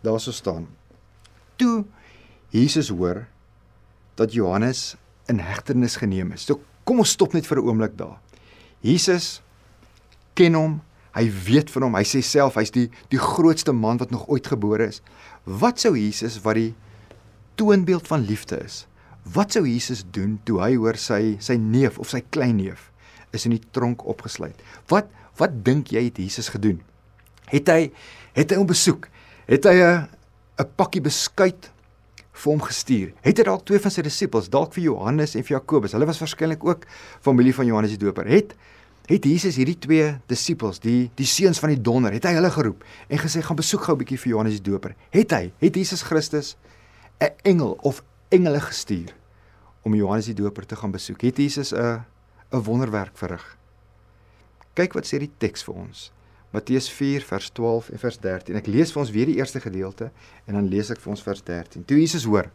Daar 0.03 0.21
sou 0.21 0.35
staan: 0.35 0.69
Toe 1.57 1.85
Jesus 2.51 2.89
hoor 2.89 3.27
dat 4.15 4.33
Johannes 4.33 4.97
in 5.31 5.41
hegtenis 5.43 5.97
geneem 5.97 6.33
is. 6.33 6.47
So 6.47 6.61
kom 6.85 7.03
ons 7.03 7.15
stop 7.15 7.33
net 7.33 7.47
vir 7.47 7.59
'n 7.59 7.67
oomblik 7.67 7.97
daar. 7.97 8.19
Jesus 8.81 9.43
ken 10.35 10.55
hom, 10.55 10.81
hy 11.15 11.31
weet 11.47 11.71
van 11.71 11.83
hom. 11.83 11.95
Hy 11.95 12.05
sê 12.05 12.23
self 12.23 12.55
hy's 12.55 12.71
die 12.71 12.91
die 13.09 13.21
grootste 13.21 13.73
man 13.73 13.99
wat 13.99 14.11
nog 14.11 14.29
ooit 14.29 14.47
gebore 14.47 14.87
is. 14.87 15.03
Wat 15.45 15.81
sou 15.81 15.97
Jesus 15.97 16.41
wat 16.43 16.55
die 16.55 16.75
toonbeeld 17.55 18.07
van 18.07 18.27
liefde 18.27 18.59
is? 18.65 18.87
Wat 19.23 19.53
sou 19.53 19.67
Jesus 19.67 20.05
doen 20.11 20.41
toe 20.45 20.61
hy 20.61 20.75
hoor 20.77 20.97
sy 20.97 21.37
sy 21.39 21.57
neef 21.57 21.99
of 21.99 22.11
sy 22.11 22.23
kleinneef 22.31 22.91
is 23.33 23.47
in 23.47 23.55
die 23.55 23.71
tronk 23.71 24.05
opgesluit? 24.05 24.57
Wat 24.89 25.07
wat 25.39 25.65
dink 25.65 25.89
jy 25.89 26.05
het 26.05 26.19
Jesus 26.19 26.51
gedoen? 26.53 26.83
Het 27.49 27.69
hy 27.69 27.93
het 28.37 28.51
hy 28.51 28.57
hom 28.57 28.67
besoek? 28.67 29.09
Het 29.47 29.65
hy 29.65 29.77
'n 29.81 30.09
'n 30.59 30.69
pakkie 30.77 31.01
beskuit 31.01 31.72
vir 32.33 32.53
hom 32.53 32.63
gestuur. 32.65 33.13
Het 33.25 33.41
hy 33.43 33.45
dalk 33.45 33.65
twee 33.69 33.81
van 33.83 33.93
sy 33.93 34.05
disippels, 34.07 34.49
dalk 34.53 34.73
vir 34.77 34.87
Johannes 34.87 35.37
en 35.37 35.45
vir 35.45 35.59
Jakobus. 35.59 35.93
Hulle 35.97 36.09
was 36.09 36.21
waarskynlik 36.23 36.65
ook 36.65 36.87
familie 37.25 37.55
van 37.55 37.69
Johannes 37.69 37.93
die 37.95 38.01
Doper. 38.01 38.29
Het 38.31 38.55
het 39.11 39.25
Jesus 39.27 39.59
hierdie 39.59 39.77
twee 39.83 40.07
disippels, 40.31 40.79
die 40.81 41.11
die 41.19 41.27
seuns 41.27 41.59
van 41.61 41.73
die 41.75 41.81
donder, 41.81 42.15
het 42.15 42.25
hy 42.29 42.37
hulle 42.37 42.53
geroep 42.55 42.85
en 43.09 43.21
gesê 43.21 43.43
gaan 43.43 43.59
besoek 43.59 43.83
gou 43.83 43.95
'n 43.97 43.99
bietjie 43.99 44.19
vir 44.19 44.31
Johannes 44.31 44.61
die 44.61 44.71
Doper. 44.71 44.95
Het 45.11 45.31
hy, 45.33 45.53
het 45.59 45.75
Jesus 45.75 46.03
Christus 46.03 46.57
'n 47.21 47.35
engel 47.43 47.79
of 47.83 48.03
engele 48.31 48.61
gestuur 48.61 49.15
om 49.83 49.95
Johannes 49.95 50.27
die 50.27 50.35
Doper 50.35 50.67
te 50.67 50.77
gaan 50.77 50.93
besoek? 50.93 51.21
Het 51.21 51.37
Jesus 51.37 51.73
'n 51.73 52.05
'n 52.53 52.63
wonderwerk 52.63 53.17
verrig? 53.19 53.57
Kyk 54.75 54.93
wat 54.93 55.05
sê 55.05 55.19
die 55.19 55.33
teks 55.39 55.65
vir 55.65 55.75
ons. 55.75 56.13
Matteus 56.53 56.91
4 56.93 57.25
vers 57.25 57.49
12 57.57 57.89
en 57.95 58.01
vers 58.03 58.19
13. 58.21 58.59
Ek 58.61 58.69
lees 58.69 58.93
vir 58.93 59.01
ons 59.03 59.13
weer 59.15 59.31
die 59.31 59.39
eerste 59.41 59.61
gedeelte 59.65 60.11
en 60.45 60.59
dan 60.59 60.69
lees 60.69 60.91
ek 60.93 61.01
vir 61.01 61.15
ons 61.15 61.25
vers 61.25 61.41
13. 61.49 61.87
Toe 61.89 62.01
Jesus 62.01 62.27
hoor 62.29 62.51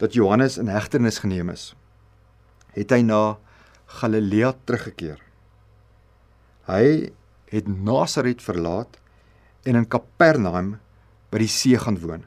dat 0.00 0.16
Johannes 0.16 0.56
in 0.60 0.70
hegtenis 0.72 1.20
geneem 1.20 1.50
is, 1.52 1.74
het 2.72 2.94
hy 2.94 3.02
na 3.04 3.36
Galilea 3.98 4.54
teruggekeer. 4.68 5.20
Hy 6.68 7.10
het 7.52 7.68
Nasaret 7.68 8.42
verlaat 8.44 8.98
en 9.68 9.76
in 9.76 9.88
Kapernaum 9.88 10.76
by 11.32 11.42
die 11.42 11.52
see 11.52 11.76
gaan 11.80 12.00
woon 12.00 12.24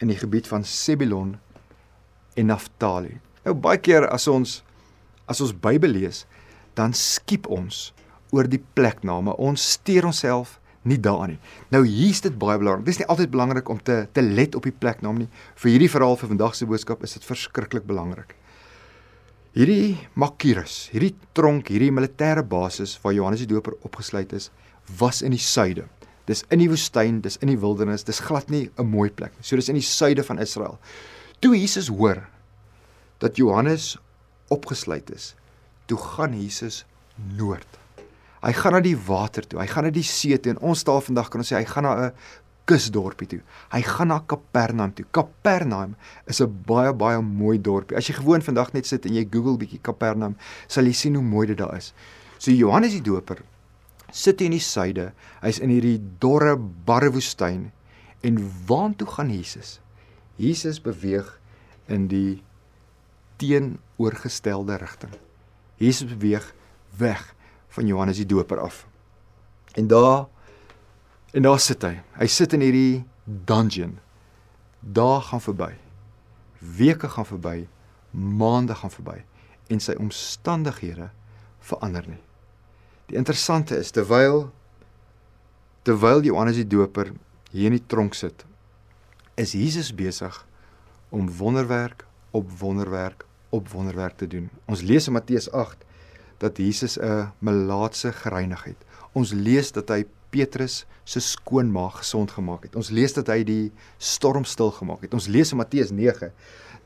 in 0.00 0.08
die 0.12 0.18
gebied 0.20 0.48
van 0.48 0.64
Sebulon 0.64 1.34
en 2.40 2.48
Naftali. 2.48 3.18
Nou 3.44 3.56
baie 3.56 3.80
keer 3.80 4.08
as 4.08 4.28
ons 4.30 4.60
as 5.30 5.38
ons 5.44 5.52
Bybel 5.54 5.92
lees, 5.94 6.24
dan 6.74 6.90
skiep 6.96 7.44
ons 7.46 7.90
oor 8.32 8.48
die 8.48 8.62
plekname. 8.74 9.34
Ons 9.36 9.72
steur 9.76 10.06
onsself 10.10 10.58
nie 10.88 10.98
daarin 11.00 11.34
nie. 11.34 11.40
Nou 11.74 11.82
hier's 11.84 12.22
dit 12.24 12.36
baie 12.40 12.58
belangrik. 12.60 12.86
Dis 12.86 13.00
nie 13.00 13.08
altyd 13.12 13.32
belangrik 13.32 13.68
om 13.68 13.80
te 13.84 14.06
te 14.16 14.22
let 14.24 14.56
op 14.56 14.64
die 14.64 14.74
pleknaam 14.74 15.18
nie. 15.20 15.28
Vir 15.60 15.74
hierdie 15.74 15.90
verhaal 15.92 16.16
vir 16.16 16.32
vandag 16.32 16.56
se 16.56 16.68
boodskap 16.68 17.04
is 17.04 17.18
dit 17.18 17.26
verskriklik 17.26 17.86
belangrik. 17.88 18.34
Hierdie 19.50 19.98
Makirus, 20.14 20.88
hierdie 20.92 21.16
tronk, 21.34 21.72
hierdie 21.72 21.90
militêre 21.90 22.44
basis 22.46 22.94
waar 23.02 23.16
Johannes 23.16 23.42
die 23.42 23.50
Doper 23.50 23.74
opgesluit 23.82 24.32
is, 24.32 24.48
was 25.00 25.24
in 25.26 25.34
die 25.34 25.42
suide. 25.42 25.88
Dis 26.30 26.44
in 26.54 26.62
die 26.62 26.68
woestyn, 26.70 27.18
dis 27.24 27.40
in 27.42 27.50
die 27.50 27.58
wildernis, 27.58 28.06
dis 28.06 28.22
glad 28.22 28.50
nie 28.50 28.70
'n 28.78 28.86
mooi 28.86 29.10
plek 29.10 29.32
nie. 29.34 29.42
So 29.42 29.56
dis 29.56 29.68
in 29.68 29.74
die 29.74 29.82
suide 29.82 30.22
van 30.22 30.38
Israel. 30.38 30.78
Toe 31.40 31.56
Jesus 31.56 31.88
hoor 31.88 32.28
dat 33.18 33.36
Johannes 33.36 33.98
opgesluit 34.48 35.10
is, 35.10 35.34
toe 35.86 35.98
gaan 35.98 36.40
Jesus 36.40 36.84
noord. 37.36 37.79
Hy 38.40 38.52
gaan 38.56 38.72
na 38.72 38.80
die 38.80 38.96
water 38.96 39.44
toe. 39.46 39.60
Hy 39.60 39.66
gaan 39.68 39.84
na 39.84 39.90
die 39.94 40.06
see 40.06 40.38
toe. 40.38 40.54
En 40.54 40.62
ons 40.72 40.84
taal 40.86 41.02
vandag 41.04 41.28
kan 41.32 41.42
ons 41.42 41.52
sê 41.52 41.58
hy 41.58 41.66
gaan 41.68 41.84
na 41.84 41.94
'n 42.06 42.12
kusdorpie 42.70 43.28
toe. 43.28 43.40
Hy 43.72 43.82
gaan 43.82 44.08
na 44.08 44.20
Kapernaum 44.20 44.94
toe. 44.94 45.04
Kapernaum 45.12 45.96
is 46.26 46.40
'n 46.40 46.62
baie 46.66 46.92
baie 46.92 47.20
mooi 47.20 47.58
dorpie. 47.58 47.96
As 47.96 48.06
jy 48.06 48.14
gewoon 48.14 48.42
vandag 48.42 48.72
net 48.72 48.86
sit 48.86 49.06
en 49.06 49.14
jy 49.14 49.26
Google 49.30 49.58
bietjie 49.58 49.80
Kapernaum, 49.82 50.36
sal 50.68 50.84
jy 50.84 50.92
sien 50.92 51.14
hoe 51.14 51.24
mooi 51.24 51.46
dit 51.46 51.58
daar 51.58 51.76
is. 51.76 51.92
So 52.38 52.50
Johannes 52.50 52.92
die 52.92 53.02
Doper 53.02 53.42
sit 54.12 54.40
in 54.40 54.52
die 54.52 54.60
suide. 54.60 55.12
Hy's 55.42 55.58
in 55.58 55.70
hierdie 55.70 56.00
dorre 56.20 56.56
barre 56.56 57.10
woestyn 57.10 57.72
en 58.22 58.50
waartoe 58.66 59.06
gaan 59.06 59.30
Jesus? 59.30 59.80
Jesus 60.36 60.80
beweeg 60.80 61.40
in 61.88 62.08
die 62.08 62.42
teenoorgestelde 63.40 64.78
rigting. 64.80 65.12
Jesus 65.76 66.08
beweeg 66.08 66.54
weg 66.98 67.34
van 67.70 67.86
Johannes 67.86 68.20
die 68.20 68.26
Doper 68.26 68.60
af. 68.60 68.86
En 69.78 69.86
daar 69.86 70.26
en 71.30 71.42
daar 71.46 71.60
sit 71.62 71.82
hy. 71.86 72.00
Hy 72.18 72.26
sit 72.26 72.52
in 72.56 72.64
hierdie 72.64 73.04
dungeon. 73.24 73.98
Dae 74.80 75.20
gaan 75.22 75.42
verby. 75.44 75.72
Weke 76.58 77.08
gaan 77.08 77.26
verby, 77.26 77.68
maande 78.10 78.74
gaan 78.74 78.92
verby 78.92 79.20
en 79.70 79.80
sy 79.80 79.94
omstandighede 80.02 81.10
verander 81.62 82.06
nie. 82.10 82.20
Die 83.10 83.18
interessante 83.18 83.78
is 83.78 83.92
terwyl 83.94 84.48
terwyl 85.86 86.24
Johannes 86.26 86.58
die 86.58 86.68
Doper 86.68 87.12
hier 87.50 87.70
in 87.70 87.78
die 87.78 87.86
tronk 87.88 88.14
sit, 88.14 88.44
is 89.40 89.54
Jesus 89.56 89.94
besig 89.96 90.34
om 91.14 91.30
wonderwerk 91.38 92.04
op 92.36 92.50
wonderwerk 92.60 93.24
op 93.50 93.70
wonderwerk 93.72 94.18
te 94.20 94.28
doen. 94.30 94.50
Ons 94.70 94.82
lees 94.86 95.08
in 95.08 95.16
Matteus 95.16 95.48
8 95.50 95.86
dat 96.40 96.56
Jesus 96.56 96.98
'n 96.98 97.32
melaatse 97.38 98.12
gereinig 98.12 98.64
het. 98.64 98.80
Ons 99.12 99.32
lees 99.32 99.72
dat 99.72 99.88
hy 99.88 100.04
Petrus 100.30 100.86
se 101.04 101.20
skoonmaag 101.20 101.98
gesond 101.98 102.30
gemaak 102.30 102.62
het. 102.62 102.76
Ons 102.76 102.90
lees 102.90 103.12
dat 103.12 103.26
hy 103.26 103.42
die 103.44 103.72
storm 103.98 104.44
stil 104.44 104.70
gemaak 104.70 105.02
het. 105.02 105.14
Ons 105.14 105.26
lees 105.26 105.50
in 105.50 105.58
Matteus 105.58 105.90
9 105.90 106.32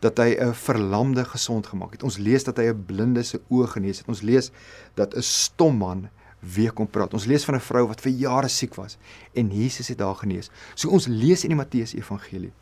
dat 0.01 0.19
hy 0.19 0.37
'n 0.41 0.55
verlamde 0.55 1.25
gesond 1.25 1.67
gemaak 1.67 1.93
het. 1.93 2.03
Ons 2.03 2.17
lees 2.17 2.45
dat 2.45 2.57
hy 2.57 2.73
'n 2.73 2.85
blinde 2.87 3.23
se 3.23 3.41
oë 3.51 3.67
genees 3.67 3.99
het. 3.99 4.09
Ons 4.09 4.23
lees 4.23 4.51
dat 4.95 5.15
'n 5.15 5.23
stom 5.23 5.77
man 5.77 6.09
weer 6.41 6.73
kon 6.73 6.91
praat. 6.91 7.15
Ons 7.15 7.25
lees 7.25 7.45
van 7.45 7.55
'n 7.55 7.61
vrou 7.61 7.87
wat 7.87 8.01
vir 8.01 8.13
jare 8.13 8.49
siek 8.49 8.75
was 8.75 8.97
en 9.33 9.51
Jesus 9.51 9.89
het 9.89 10.01
haar 10.01 10.15
genees. 10.15 10.51
So 10.75 10.89
ons 10.89 11.07
lees 11.07 11.43
in 11.43 11.49
die 11.49 11.57
Matteus 11.57 11.95
Evangelie 11.95 12.53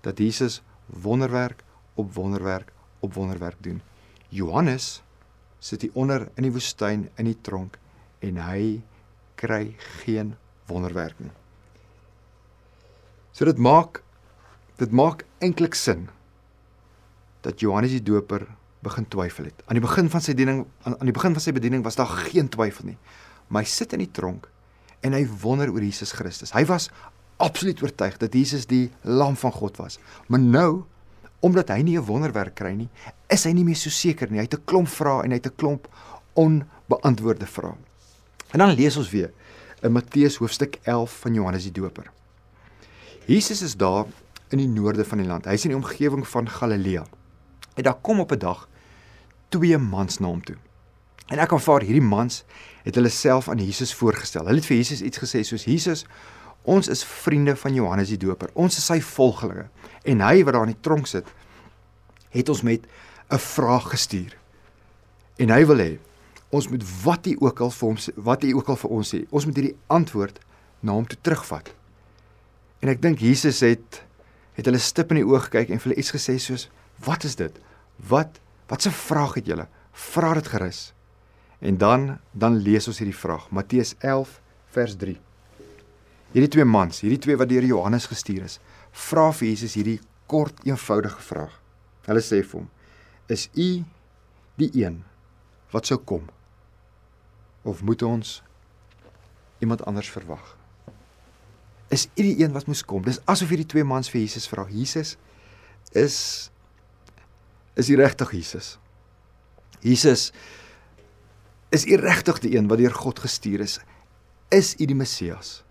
dat 0.00 0.18
Jesus 0.18 0.62
wonderwerk 0.86 1.64
op 1.94 2.14
wonderwerk 2.14 2.72
op 3.00 3.14
wonderwerk 3.14 3.56
doen. 3.60 3.82
Johannes 4.28 5.02
sit 5.58 5.82
hier 5.82 5.94
onder 5.94 6.28
in 6.36 6.46
die 6.46 6.52
woestyn 6.52 7.08
in 7.16 7.30
die 7.30 7.38
tronk 7.42 7.78
en 8.24 8.40
hy 8.40 8.82
kry 9.40 9.76
geen 10.02 10.34
wonderwerk 10.70 11.18
nie. 11.20 11.32
So 13.36 13.44
dit 13.48 13.58
maak 13.60 14.02
dit 14.76 14.92
maak 14.92 15.24
eintlik 15.40 15.76
sin 15.76 16.08
dat 17.44 17.60
Johannes 17.62 17.94
die 17.94 18.04
Doper 18.04 18.44
begin 18.84 19.06
twyfel 19.08 19.48
het. 19.48 19.62
Aan 19.66 19.78
die 19.78 19.84
begin 19.84 20.10
van 20.12 20.22
sy 20.22 20.34
bediening 20.34 20.64
aan, 20.84 20.98
aan 20.98 21.08
die 21.08 21.16
begin 21.16 21.36
van 21.36 21.42
sy 21.42 21.54
bediening 21.56 21.84
was 21.84 21.98
daar 21.98 22.10
geen 22.28 22.50
twyfel 22.52 22.92
nie. 22.92 22.98
Maar 23.48 23.64
hy 23.64 23.70
sit 23.70 23.94
in 23.96 24.02
die 24.02 24.12
tronk 24.12 24.48
en 25.06 25.14
hy 25.16 25.22
wonder 25.42 25.70
oor 25.72 25.84
Jesus 25.84 26.12
Christus. 26.16 26.52
Hy 26.56 26.64
was 26.68 26.90
absoluut 27.42 27.82
oortuig 27.84 28.16
dat 28.20 28.34
Jesus 28.34 28.66
die 28.68 28.88
lam 29.04 29.36
van 29.36 29.52
God 29.52 29.78
was. 29.80 29.98
Maar 30.28 30.42
nou 30.42 30.70
omdat 31.46 31.70
hy 31.70 31.82
nie 31.82 31.96
'n 31.96 32.04
wonderwerk 32.04 32.54
kry 32.54 32.74
nie, 32.74 32.88
is 33.30 33.44
hy 33.44 33.52
nie 33.52 33.64
meer 33.64 33.78
so 33.78 33.90
seker 33.90 34.30
nie. 34.30 34.38
Hy 34.38 34.46
het 34.48 34.54
'n 34.54 34.64
klomp 34.64 34.88
vrae 34.88 35.24
en 35.24 35.30
hy 35.30 35.36
het 35.36 35.46
'n 35.46 35.56
klomp 35.56 35.88
onbeantwoorde 36.34 37.46
vrae. 37.46 37.76
En 38.52 38.58
dan 38.58 38.74
lees 38.74 38.96
ons 38.96 39.10
weer 39.10 39.32
in 39.82 39.92
Matteus 39.92 40.36
hoofstuk 40.36 40.78
11 40.84 41.20
van 41.20 41.34
Johannes 41.34 41.62
die 41.62 41.72
Doper. 41.72 42.10
Jesus 43.26 43.62
is 43.62 43.76
daar 43.76 44.06
in 44.48 44.58
die 44.58 44.68
noorde 44.68 45.04
van 45.04 45.18
die 45.18 45.26
land. 45.26 45.44
Hy's 45.44 45.64
in 45.64 45.70
die 45.70 45.78
omgewing 45.78 46.26
van 46.28 46.48
Galilea. 46.48 47.06
En 47.74 47.82
daar 47.82 47.98
kom 48.00 48.20
op 48.20 48.32
'n 48.32 48.38
dag 48.38 48.68
twee 49.48 49.78
mans 49.78 50.18
na 50.18 50.26
hom 50.26 50.44
toe. 50.44 50.56
En 51.26 51.38
ek 51.38 51.52
aanvaar 51.52 51.82
hierdie 51.82 52.02
mans 52.02 52.44
het 52.84 52.94
hulle 52.94 53.08
self 53.08 53.48
aan 53.48 53.58
Jesus 53.58 53.94
voorgestel. 53.94 54.46
Hulle 54.46 54.56
het 54.62 54.66
vir 54.66 54.76
Jesus 54.76 55.02
iets 55.02 55.18
gesê 55.18 55.42
soos 55.42 55.64
Jesus, 55.64 56.04
ons 56.66 56.88
is 56.90 57.04
vriende 57.06 57.54
van 57.56 57.74
Johannes 57.74 58.10
die 58.10 58.20
Doper. 58.20 58.50
Ons 58.54 58.78
is 58.80 58.86
sy 58.90 58.98
volgelinge. 59.00 59.68
En 60.04 60.20
hy 60.20 60.42
wat 60.44 60.56
daar 60.56 60.66
in 60.66 60.74
die 60.74 60.82
tronk 60.82 61.06
sit, 61.10 61.28
het 62.34 62.48
ons 62.52 62.62
met 62.66 62.86
'n 63.30 63.38
vraag 63.38 63.90
gestuur. 63.90 64.36
En 65.38 65.50
hy 65.50 65.64
wil 65.66 65.78
hê 65.78 65.98
ons 66.50 66.68
moet 66.68 66.84
wat 67.04 67.26
hy 67.26 67.34
ook 67.40 67.60
al 67.60 67.70
vir 67.70 67.88
hom 67.88 67.96
wat 68.24 68.42
hy 68.42 68.52
ook 68.54 68.68
al 68.68 68.76
vir 68.76 68.90
ons 68.90 69.14
sê, 69.14 69.26
ons 69.30 69.44
moet 69.46 69.56
hierdie 69.56 69.76
antwoord 69.86 70.38
na 70.80 70.92
hom 70.92 71.06
toe 71.06 71.18
terugvat. 71.20 71.74
En 72.80 72.88
ek 72.88 73.02
dink 73.02 73.18
Jesus 73.18 73.60
het 73.60 74.02
het 74.56 74.64
hulle 74.64 74.78
stip 74.78 75.10
in 75.12 75.16
die 75.20 75.26
oë 75.26 75.40
gekyk 75.48 75.70
en 75.70 75.78
vir 75.78 75.90
hulle 75.90 76.00
iets 76.00 76.14
gesê 76.14 76.38
soos 76.40 76.68
wat 77.04 77.24
is 77.24 77.36
dit? 77.36 77.52
Wat 78.08 78.40
wat 78.68 78.86
'n 78.86 78.90
vraag 78.90 79.34
het 79.34 79.46
julle? 79.46 79.68
Vra 79.92 80.34
dit 80.34 80.46
gerus. 80.46 80.92
En 81.60 81.76
dan 81.76 82.18
dan 82.32 82.56
lees 82.56 82.88
ons 82.88 82.98
hierdie 82.98 83.16
vraag, 83.16 83.50
Matteus 83.50 83.94
11 83.98 84.40
vers 84.70 84.96
3. 84.96 85.25
Hierdie 86.34 86.50
twee 86.52 86.66
mans, 86.68 87.00
hierdie 87.04 87.20
twee 87.22 87.38
wat 87.38 87.50
deur 87.50 87.64
Johannes 87.64 88.08
gestuur 88.10 88.46
is, 88.48 88.58
vra 88.92 89.30
vir 89.32 89.48
Jesus 89.48 89.76
hierdie 89.78 90.00
kort 90.30 90.58
eenvoudige 90.66 91.22
vraag. 91.22 91.54
Hulle 92.06 92.22
sê 92.22 92.42
vir 92.42 92.60
hom: 92.60 92.70
"Is 93.28 93.48
u 93.54 93.84
die 94.56 94.70
een 94.74 95.02
wat 95.72 95.86
sou 95.86 95.98
kom 95.98 96.28
of 97.62 97.82
moet 97.82 98.02
ons 98.02 98.42
iemand 99.60 99.84
anders 99.84 100.10
verwag?" 100.10 100.56
Is 101.88 102.08
u 102.16 102.22
die 102.22 102.42
een 102.42 102.52
wat 102.52 102.66
moes 102.66 102.84
kom? 102.84 103.02
Dis 103.02 103.20
asof 103.24 103.48
hierdie 103.48 103.66
twee 103.66 103.84
mans 103.84 104.10
vir 104.10 104.20
Jesus 104.20 104.48
vra: 104.48 104.66
"Jesus, 104.70 105.16
is 105.92 106.50
is 107.76 107.88
u 107.88 107.96
regtig 107.96 108.32
Jesus?" 108.32 108.78
Jesus 109.80 110.32
is 111.68 111.86
u 111.86 111.96
regtig 111.96 112.38
die 112.38 112.56
een 112.56 112.68
wat 112.68 112.78
deur 112.78 112.94
God 112.94 113.18
gestuur 113.18 113.60
is? 113.60 113.78
Is 114.48 114.74
u 114.80 114.86
die 114.86 114.94
Messias? 114.94 115.65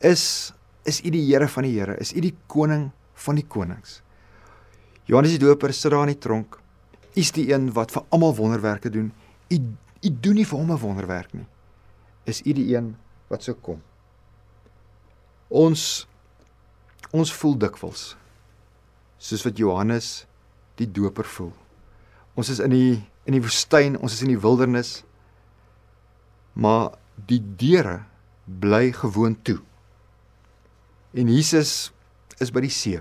Is 0.00 0.52
is 0.84 1.00
u 1.02 1.10
die 1.10 1.24
Here 1.26 1.48
van 1.48 1.64
die 1.64 1.72
Here? 1.78 1.96
Is 1.98 2.12
u 2.12 2.20
die 2.20 2.34
koning 2.46 2.90
van 3.14 3.34
die 3.34 3.46
konings? 3.46 4.02
Johannes 5.06 5.36
die 5.36 5.42
Doper 5.42 5.72
sit 5.72 5.90
daar 5.90 6.06
in 6.06 6.14
die 6.14 6.20
tronk. 6.20 6.58
U 7.16 7.20
is 7.20 7.32
die 7.32 7.48
een 7.52 7.70
wat 7.72 7.94
vir 7.94 8.04
almal 8.10 8.34
wonderwerke 8.36 8.90
doen. 8.90 9.12
U 9.48 9.56
u 10.04 10.10
doen 10.20 10.34
nie 10.34 10.46
vir 10.46 10.58
hom 10.58 10.70
'n 10.70 10.78
wonderwerk 10.78 11.32
nie. 11.32 11.46
Is 12.24 12.42
u 12.44 12.52
die 12.52 12.76
een 12.76 12.96
wat 13.28 13.42
sou 13.42 13.54
kom? 13.54 13.82
Ons 15.48 16.06
ons 17.12 17.32
voel 17.32 17.56
dikwels 17.56 18.16
soos 19.18 19.44
wat 19.44 19.58
Johannes 19.58 20.26
die 20.76 20.92
Doper 20.92 21.24
voel. 21.24 21.52
Ons 22.34 22.48
is 22.48 22.58
in 22.58 22.70
die 22.70 23.02
in 23.24 23.32
die 23.32 23.42
woestyn, 23.42 23.96
ons 23.98 24.12
is 24.12 24.22
in 24.22 24.28
die 24.28 24.40
wildernis. 24.40 25.02
Maar 26.52 26.94
die 27.26 27.40
deure 27.56 28.04
bly 28.44 28.92
gewoon 28.92 29.42
toe. 29.42 29.58
En 31.16 31.28
Jesus 31.32 31.92
is 32.38 32.52
by 32.52 32.60
die 32.60 32.72
see. 32.72 33.00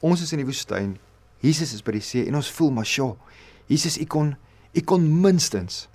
Ons 0.00 0.22
is 0.22 0.32
in 0.32 0.42
die 0.42 0.46
woestyn. 0.46 0.96
Jesus 1.42 1.74
is 1.74 1.82
by 1.82 1.96
die 1.96 2.04
see 2.04 2.26
en 2.30 2.38
ons 2.38 2.50
voel 2.54 2.70
maar 2.74 2.86
sjo. 2.86 3.16
Jesus, 3.66 3.98
u 3.98 4.06
kon 4.06 4.36
u 4.76 4.80
kon 4.86 5.02
minstens 5.22 5.88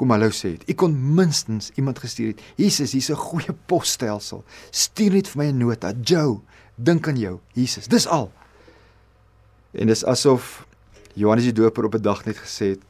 kom 0.00 0.14
hallo 0.14 0.32
sê 0.32 0.54
het. 0.54 0.64
U 0.70 0.74
kon 0.80 0.94
minstens 1.16 1.68
iemand 1.76 2.00
gestuur 2.00 2.32
het. 2.32 2.40
Jesus, 2.56 2.94
hier's 2.96 3.10
'n 3.10 3.20
goeie 3.20 3.52
posstelsel. 3.66 4.44
Stuur 4.70 5.12
net 5.12 5.28
vir 5.28 5.38
my 5.38 5.46
'n 5.50 5.58
nota. 5.58 5.92
Joe, 6.02 6.40
dink 6.76 7.08
aan 7.08 7.18
jou. 7.18 7.40
Jesus, 7.52 7.86
dis 7.86 8.06
al. 8.06 8.32
En 9.72 9.86
dis 9.86 10.04
asof 10.04 10.66
Johannes 11.14 11.44
die 11.44 11.52
Doper 11.52 11.84
op 11.84 11.94
'n 11.94 12.02
dag 12.02 12.24
net 12.24 12.36
gesê 12.36 12.66
het 12.70 12.82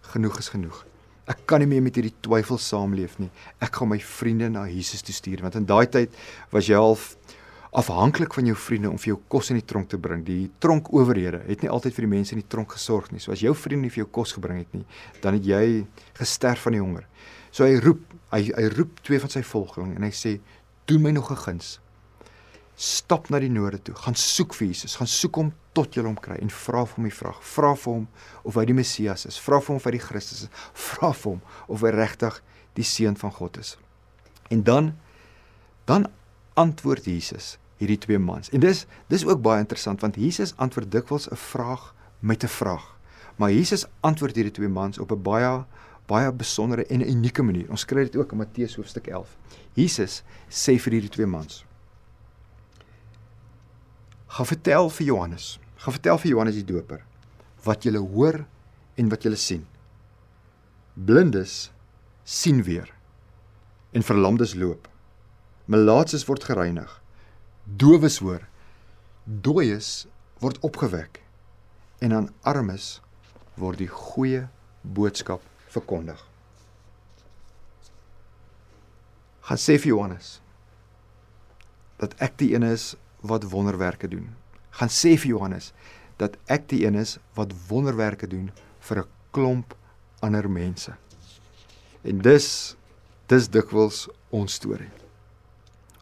genoeg 0.00 0.38
is 0.38 0.48
genoeg. 0.48 0.87
Ek 1.28 1.44
kan 1.50 1.60
nie 1.60 1.68
meer 1.68 1.82
met 1.84 1.98
hierdie 1.98 2.14
twyfel 2.24 2.60
saamleef 2.62 3.18
nie. 3.20 3.28
Ek 3.60 3.74
gaan 3.76 3.90
my 3.92 3.98
vriende 4.00 4.48
na 4.52 4.66
Jesus 4.70 5.04
toe 5.04 5.14
stuur 5.14 5.42
want 5.44 5.58
in 5.60 5.66
daai 5.68 5.86
tyd 5.92 6.14
was 6.54 6.70
jy 6.70 6.78
half 6.80 7.14
afhanklik 7.78 8.32
van 8.32 8.46
jou 8.48 8.56
vriende 8.56 8.88
om 8.88 8.96
vir 8.98 9.12
jou 9.12 9.18
kos 9.28 9.50
in 9.52 9.58
die 9.60 9.66
tronk 9.68 9.90
te 9.92 10.00
bring. 10.00 10.22
Die 10.24 10.48
tronkowerhede 10.62 11.42
het 11.46 11.62
nie 11.62 11.72
altyd 11.72 11.96
vir 11.98 12.06
die 12.06 12.14
mense 12.14 12.36
in 12.36 12.40
die 12.40 12.48
tronk 12.48 12.72
gesorg 12.76 13.10
nie. 13.12 13.20
So 13.20 13.34
as 13.34 13.44
jou 13.44 13.52
vriende 13.54 13.86
nie 13.86 13.92
vir 13.92 14.06
jou 14.06 14.12
kos 14.20 14.32
gebring 14.38 14.62
het 14.62 14.78
nie, 14.78 14.86
dan 15.24 15.36
het 15.36 15.44
jy 15.46 15.64
gesterf 16.16 16.64
van 16.64 16.78
die 16.78 16.80
honger. 16.82 17.04
So 17.52 17.68
hy 17.68 17.76
roep, 17.84 18.00
hy 18.32 18.46
hy 18.48 18.70
roep 18.76 19.02
twee 19.04 19.20
van 19.20 19.32
sy 19.32 19.44
volgelinge 19.44 20.00
en 20.00 20.08
hy 20.08 20.14
sê: 20.16 20.38
"Doen 20.88 21.02
my 21.02 21.12
nog 21.12 21.30
'n 21.30 21.44
guns 21.44 21.78
stap 22.78 23.26
na 23.32 23.40
die 23.42 23.50
noorde 23.50 23.80
toe, 23.82 23.94
gaan 23.98 24.14
soek 24.14 24.54
vir 24.54 24.68
Jesus, 24.68 24.94
gaan 25.00 25.10
soek 25.10 25.40
hom 25.40 25.48
tot 25.74 25.96
jy 25.98 26.04
hom 26.06 26.18
kry 26.22 26.36
en 26.38 26.50
vra 26.54 26.84
vir 26.86 27.00
hom 27.00 27.08
die 27.08 27.14
vraag. 27.14 27.40
Vra 27.42 27.72
vir 27.74 27.96
hom 27.96 28.04
of 28.46 28.58
hy 28.60 28.64
die 28.70 28.76
Messias 28.78 29.26
is, 29.26 29.38
vra 29.42 29.58
vir 29.58 29.72
hom 29.72 29.80
of 29.80 29.88
hy 29.88 29.96
die 29.96 30.04
Christus 30.04 30.44
is, 30.46 30.52
vra 30.78 31.10
vir 31.10 31.32
hom 31.32 31.40
of 31.66 31.82
hy 31.82 31.90
regtig 31.96 32.38
die 32.78 32.86
seun 32.86 33.18
van 33.18 33.34
God 33.34 33.58
is. 33.58 33.74
En 34.54 34.62
dan 34.62 34.92
dan 35.90 36.06
antwoord 36.54 37.08
Jesus 37.10 37.56
hierdie 37.80 37.98
twee 37.98 38.18
mans. 38.22 38.50
En 38.54 38.62
dis 38.62 38.84
dis 39.10 39.26
ook 39.26 39.42
baie 39.42 39.64
interessant 39.64 40.02
want 40.04 40.18
Jesus 40.20 40.54
antwoord 40.62 40.92
dikwels 40.92 41.26
'n 41.30 41.36
vraag 41.36 41.94
met 42.20 42.44
'n 42.44 42.54
vraag. 42.60 42.94
Maar 43.36 43.50
Jesus 43.50 43.86
antwoord 44.00 44.34
hierdie 44.34 44.54
twee 44.54 44.68
mans 44.68 44.98
op 44.98 45.10
'n 45.12 45.22
baie 45.22 45.64
baie 46.06 46.32
besondere 46.32 46.86
en 46.86 47.08
unieke 47.08 47.42
manier. 47.42 47.70
Ons 47.70 47.84
kry 47.84 48.04
dit 48.04 48.16
ook 48.16 48.32
in 48.32 48.38
Matteus 48.38 48.76
hoofstuk 48.76 49.06
11. 49.06 49.36
Jesus 49.72 50.22
sê 50.48 50.78
vir 50.78 50.92
hierdie 50.92 51.10
twee 51.10 51.26
mans: 51.26 51.67
gaan 54.28 54.46
vertel 54.46 54.90
vir 54.90 55.06
Johannes. 55.06 55.58
Gaan 55.76 55.96
vertel 55.96 56.18
vir 56.18 56.30
Johannes 56.30 56.58
die 56.60 56.66
Doper 56.68 57.04
wat 57.66 57.84
jy 57.84 57.98
hoor 57.98 58.44
en 58.96 59.10
wat 59.12 59.24
jy 59.26 59.34
sien. 59.36 59.64
Blindes 60.94 61.70
sien 62.24 62.62
weer 62.62 62.92
en 63.92 64.04
verlamdes 64.04 64.54
loop. 64.54 64.88
Melaatses 65.66 66.24
word 66.28 66.44
gereinig. 66.44 67.00
Dowes 67.64 68.20
hoor. 68.24 68.46
Dooies 69.24 70.06
word 70.40 70.60
opgewek 70.64 71.22
en 72.00 72.14
aan 72.14 72.30
armes 72.46 73.00
word 73.58 73.82
die 73.82 73.90
goeie 73.90 74.46
boodskap 74.82 75.42
verkondig. 75.68 76.20
Gaan 79.48 79.60
sê 79.60 79.76
vir 79.80 79.92
Johannes 79.92 80.38
dat 81.98 82.14
ek 82.22 82.38
die 82.38 82.52
een 82.54 82.64
is 82.64 82.92
wat 83.28 83.48
wonderwerke 83.52 84.08
doen. 84.08 84.28
Gaan 84.80 84.92
sê 84.92 85.16
vir 85.18 85.34
Johannes 85.34 85.72
dat 86.18 86.36
ek 86.50 86.68
die 86.72 86.84
een 86.86 86.98
is 86.98 87.18
wat 87.38 87.54
wonderwerke 87.68 88.26
doen 88.26 88.50
vir 88.88 88.98
'n 88.98 89.08
klomp 89.30 89.76
ander 90.20 90.50
mense. 90.50 90.92
En 92.02 92.18
dis 92.18 92.76
dis 93.28 93.48
dikwels 93.48 94.08
ons 94.30 94.52
storie. 94.52 94.90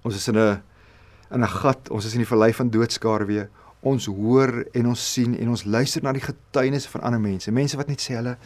Ons 0.03 0.15
is 0.17 0.29
in 0.29 0.39
'n 0.39 0.63
in 1.31 1.43
'n 1.43 1.49
gat, 1.49 1.91
ons 1.91 2.05
is 2.05 2.13
in 2.13 2.23
die 2.23 2.33
vallei 2.33 2.53
van 2.55 2.71
doodskare 2.71 3.25
weer. 3.25 3.51
Ons 3.81 4.07
hoor 4.07 4.65
en 4.73 4.87
ons 4.87 5.13
sien 5.13 5.39
en 5.39 5.49
ons 5.49 5.65
luister 5.65 6.03
na 6.03 6.13
die 6.13 6.21
getuienisse 6.21 6.89
van 6.89 7.01
ander 7.01 7.21
mense. 7.21 7.51
Mense 7.51 7.77
wat 7.77 7.89
net 7.89 8.01
sê 8.01 8.15
hulle 8.15 8.37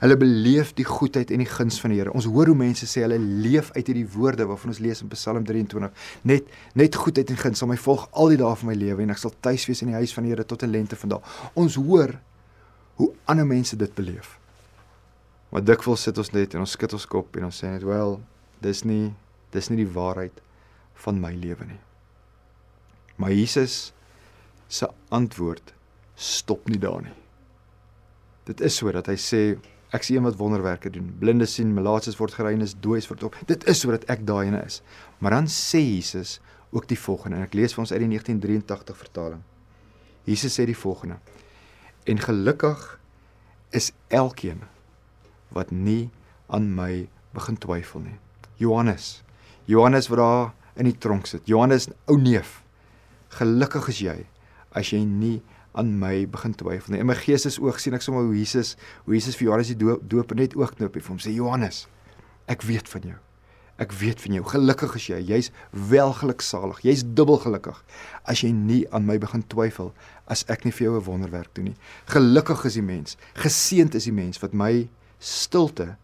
hulle 0.00 0.16
beleef 0.18 0.72
die 0.74 0.86
goedheid 0.86 1.30
en 1.30 1.42
die 1.42 1.48
guns 1.48 1.78
van 1.80 1.92
die 1.92 2.00
Here. 2.00 2.12
Ons 2.12 2.26
hoor 2.30 2.50
hoe 2.50 2.56
mense 2.58 2.86
sê 2.90 3.04
hulle 3.04 3.18
leef 3.18 3.70
uit 3.76 3.86
hierdie 3.86 4.06
woorde 4.14 4.46
waarvan 4.48 4.72
ons 4.74 4.80
lees 4.82 5.02
in 5.04 5.10
Psalm 5.12 5.44
23. 5.46 5.90
Net 6.30 6.50
net 6.74 6.98
goedheid 6.98 7.30
en 7.30 7.40
guns 7.40 7.62
sal 7.62 7.70
my 7.70 7.78
volg 7.80 8.06
al 8.12 8.34
die 8.34 8.40
dae 8.40 8.54
van 8.60 8.70
my 8.72 8.76
lewe 8.78 9.04
en 9.04 9.14
ek 9.14 9.22
sal 9.22 9.34
tuis 9.44 9.66
wees 9.70 9.82
in 9.84 9.92
die 9.92 9.98
huis 10.00 10.14
van 10.16 10.26
die 10.26 10.34
Here 10.34 10.44
tot 10.44 10.62
'n 10.62 10.70
lente 10.70 10.96
van 10.96 11.14
daal. 11.16 11.22
Ons 11.54 11.76
hoor 11.76 12.18
hoe 12.96 13.12
ander 13.24 13.46
mense 13.46 13.76
dit 13.76 13.94
beleef. 13.94 14.38
Maar 15.50 15.64
dikwels 15.64 16.02
sit 16.02 16.18
ons 16.18 16.32
net 16.32 16.54
en 16.54 16.60
ons 16.60 16.70
skud 16.70 16.92
ons 16.92 17.06
kop 17.06 17.36
en 17.36 17.44
ons 17.44 17.62
sê 17.62 17.70
net, 17.70 17.82
"Wel, 17.82 18.20
dis 18.60 18.84
nie 18.84 19.14
dis 19.52 19.70
nie 19.70 19.84
die 19.84 19.92
waarheid 19.92 20.40
van 20.94 21.20
my 21.20 21.32
lewe 21.32 21.64
nie." 21.64 21.80
Maar 23.16 23.32
Jesus 23.32 23.92
se 24.68 24.88
antwoord 25.08 25.74
stop 26.14 26.68
nie 26.68 26.78
daar 26.78 27.02
nie. 27.02 27.14
Dit 28.44 28.60
is 28.60 28.76
so 28.76 28.92
dat 28.92 29.06
hy 29.06 29.16
sê 29.16 29.58
ek 29.94 30.02
sien 30.02 30.18
een 30.18 30.26
wat 30.26 30.38
wonderwerke 30.40 30.90
doen. 30.90 31.12
Blinde 31.18 31.46
sien, 31.46 31.70
malaatses 31.74 32.18
word 32.18 32.34
gereinig, 32.34 32.74
dooies 32.82 33.06
word 33.10 33.22
op. 33.28 33.38
Dit 33.46 33.66
is 33.70 33.80
sodat 33.84 34.06
ek 34.10 34.26
daaiene 34.26 34.64
is. 34.66 34.80
Maar 35.22 35.38
dan 35.38 35.48
sê 35.50 35.80
Jesus 35.80 36.40
ook 36.74 36.88
die 36.90 36.98
volgende 36.98 37.38
en 37.38 37.46
ek 37.46 37.54
lees 37.54 37.74
vir 37.74 37.84
ons 37.84 37.92
uit 37.94 38.02
die 38.02 38.10
1983 38.10 38.98
vertaling. 38.98 39.42
Jesus 40.26 40.56
sê 40.58 40.66
die 40.66 40.76
volgende: 40.76 41.20
En 42.10 42.18
gelukkig 42.18 42.82
is 43.70 43.92
elkeen 44.08 44.64
wat 45.54 45.70
nie 45.70 46.10
aan 46.50 46.72
my 46.74 47.06
begin 47.34 47.58
twyfel 47.58 48.02
nie. 48.04 48.18
Johannes. 48.58 49.22
Johannes 49.70 50.10
wat 50.10 50.18
daar 50.18 50.52
in 50.74 50.90
die 50.90 50.98
tronk 50.98 51.26
sit. 51.30 51.46
Johannes 51.46 51.88
ou 52.10 52.18
neef. 52.20 52.62
Gelukkig 53.38 53.88
is 53.94 54.00
jy 54.02 54.18
as 54.74 54.90
jy 54.90 55.04
nie 55.06 55.38
aan 55.74 55.98
my 55.98 56.24
begin 56.30 56.54
twyfel 56.54 56.94
nie. 56.94 57.02
In 57.02 57.10
my 57.10 57.16
gees 57.18 57.46
is 57.48 57.58
oog 57.62 57.80
sien 57.82 57.96
ek 57.96 58.04
sommer 58.04 58.24
hoe 58.26 58.36
Jesus, 58.38 58.74
hoe 59.04 59.16
Jesus 59.16 59.36
vir 59.38 59.48
Johannes 59.48 59.72
die 59.72 59.78
doop, 59.80 60.02
doop 60.10 60.34
net 60.38 60.56
oogknop 60.58 60.94
en 60.94 61.04
vir 61.04 61.14
hom 61.14 61.22
sê 61.22 61.34
Johannes, 61.34 61.84
ek 62.50 62.62
weet 62.68 62.90
van 62.92 63.08
jou. 63.10 63.20
Ek 63.82 63.90
weet 63.98 64.20
van 64.22 64.36
jou. 64.36 64.44
Gelukkig 64.46 64.92
is 65.00 65.06
jy. 65.10 65.18
Jy's 65.26 65.48
welgeluksalig. 65.90 66.84
Jy's 66.86 67.02
dubbel 67.02 67.40
gelukkig 67.42 67.80
as 68.30 68.44
jy 68.44 68.52
nie 68.54 68.84
aan 68.94 69.08
my 69.08 69.16
begin 69.18 69.42
twyfel 69.50 69.90
as 70.30 70.44
ek 70.52 70.62
nie 70.64 70.72
vir 70.72 70.86
jou 70.86 70.94
'n 71.00 71.06
wonderwerk 71.08 71.50
doen 71.54 71.64
nie. 71.64 71.76
Gelukkig 72.06 72.64
is 72.64 72.74
die 72.74 72.86
mens. 72.86 73.16
Geseënd 73.34 73.94
is 73.94 74.04
die 74.04 74.14
mens 74.14 74.38
wat 74.38 74.54
my 74.54 74.88
stilte 75.18 75.96